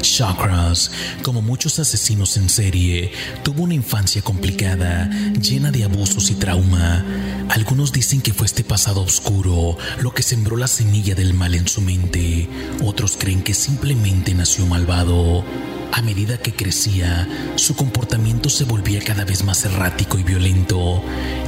Chakras, 0.00 0.90
como 1.22 1.40
muchos 1.40 1.78
asesinos 1.78 2.36
en 2.36 2.48
serie, 2.48 3.12
tuvo 3.44 3.62
una 3.62 3.74
infancia 3.74 4.22
complicada, 4.22 5.08
llena 5.40 5.70
de 5.70 5.84
abusos 5.84 6.32
y 6.32 6.34
trauma. 6.34 7.04
Algunos 7.48 7.92
dicen 7.92 8.20
que 8.20 8.32
fue 8.32 8.46
este 8.46 8.64
pasado 8.64 9.00
oscuro 9.00 9.78
lo 10.00 10.10
que 10.12 10.24
sembró 10.24 10.56
la 10.56 10.66
semilla 10.66 11.14
del 11.14 11.32
mal 11.32 11.54
en 11.54 11.68
su 11.68 11.80
mente. 11.80 12.48
Otros 12.84 13.16
creen 13.16 13.42
que 13.42 13.54
simplemente 13.54 14.34
nació 14.34 14.66
malvado. 14.66 15.44
A 15.92 16.02
medida 16.02 16.38
que 16.38 16.52
crecía, 16.52 17.26
su 17.56 17.74
comportamiento 17.74 18.50
se 18.50 18.64
volvía 18.64 19.00
cada 19.00 19.24
vez 19.24 19.42
más 19.42 19.64
errático 19.64 20.18
y 20.18 20.22
violento. 20.22 21.02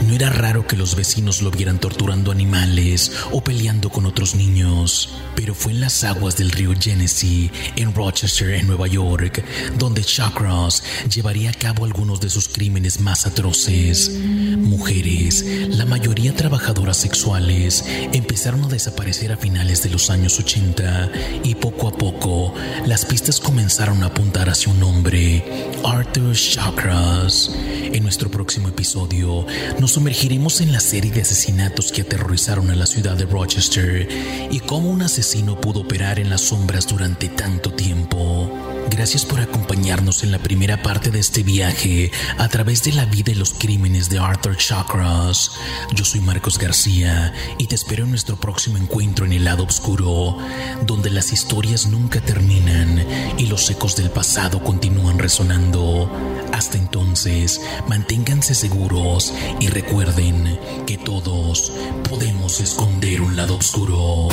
No 0.06 0.14
era 0.14 0.30
raro 0.30 0.66
que 0.66 0.76
los 0.76 0.96
vecinos 0.96 1.42
lo 1.42 1.50
vieran 1.50 1.78
torturando 1.78 2.32
animales 2.32 3.12
o 3.32 3.44
peleando 3.44 3.90
con 3.90 4.06
otros 4.06 4.34
niños, 4.34 5.10
pero 5.36 5.54
fue 5.54 5.72
en 5.72 5.80
las 5.80 6.04
aguas 6.04 6.36
del 6.36 6.50
río 6.50 6.72
Genesee, 6.78 7.50
en 7.76 7.94
Rochester, 7.94 8.50
en 8.54 8.66
Nueva 8.66 8.86
York, 8.86 9.44
donde 9.78 10.02
Chakras 10.02 10.82
llevaría 11.14 11.50
a 11.50 11.54
cabo 11.54 11.84
algunos 11.84 12.20
de 12.20 12.30
sus 12.30 12.48
crímenes 12.48 13.00
más 13.00 13.26
atroces. 13.26 14.10
Mujeres, 14.10 15.44
la 15.68 15.84
mayoría 15.84 16.34
trabajadoras 16.34 16.96
sexuales, 16.96 17.84
empezaron 18.12 18.64
a 18.64 18.68
desaparecer 18.68 19.32
a 19.32 19.36
finales 19.36 19.82
de 19.82 19.90
los 19.90 20.10
años 20.10 20.38
80 20.38 21.10
y 21.44 21.54
poco 21.56 21.88
a 21.88 21.92
poco 21.92 22.54
las 22.86 23.04
pistas 23.04 23.38
comenzaron 23.38 24.02
a 24.02 24.06
apuntar 24.06 24.29
hacia 24.38 24.72
un 24.72 24.82
hombre, 24.82 25.44
Arthur 25.84 26.34
Chakras. 26.34 27.50
En 27.92 28.02
nuestro 28.02 28.30
próximo 28.30 28.68
episodio 28.68 29.44
nos 29.80 29.92
sumergiremos 29.92 30.60
en 30.60 30.72
la 30.72 30.80
serie 30.80 31.10
de 31.10 31.22
asesinatos 31.22 31.90
que 31.90 32.02
aterrorizaron 32.02 32.70
a 32.70 32.76
la 32.76 32.86
ciudad 32.86 33.16
de 33.16 33.26
Rochester 33.26 34.08
y 34.50 34.60
cómo 34.60 34.90
un 34.90 35.02
asesino 35.02 35.60
pudo 35.60 35.80
operar 35.80 36.20
en 36.20 36.30
las 36.30 36.42
sombras 36.42 36.86
durante 36.86 37.28
tanto 37.28 37.72
tiempo. 37.72 38.79
Gracias 38.90 39.24
por 39.24 39.40
acompañarnos 39.40 40.24
en 40.24 40.32
la 40.32 40.40
primera 40.40 40.82
parte 40.82 41.10
de 41.10 41.20
este 41.20 41.44
viaje 41.44 42.10
a 42.38 42.48
través 42.48 42.82
de 42.82 42.92
la 42.92 43.04
vida 43.04 43.30
y 43.30 43.36
los 43.36 43.54
crímenes 43.54 44.10
de 44.10 44.18
Arthur 44.18 44.56
Chakras. 44.56 45.52
Yo 45.94 46.04
soy 46.04 46.20
Marcos 46.20 46.58
García 46.58 47.32
y 47.56 47.68
te 47.68 47.76
espero 47.76 48.02
en 48.02 48.10
nuestro 48.10 48.36
próximo 48.36 48.78
encuentro 48.78 49.24
en 49.24 49.32
el 49.32 49.44
lado 49.44 49.62
oscuro, 49.62 50.38
donde 50.86 51.08
las 51.08 51.32
historias 51.32 51.86
nunca 51.86 52.20
terminan 52.20 53.06
y 53.38 53.46
los 53.46 53.70
ecos 53.70 53.94
del 53.94 54.10
pasado 54.10 54.62
continúan 54.62 55.20
resonando. 55.20 56.10
Hasta 56.52 56.76
entonces, 56.76 57.60
manténganse 57.88 58.56
seguros 58.56 59.32
y 59.60 59.68
recuerden 59.68 60.58
que 60.86 60.98
todos 60.98 61.72
podemos 62.08 62.60
esconder 62.60 63.22
un 63.22 63.36
lado 63.36 63.56
oscuro. 63.56 64.28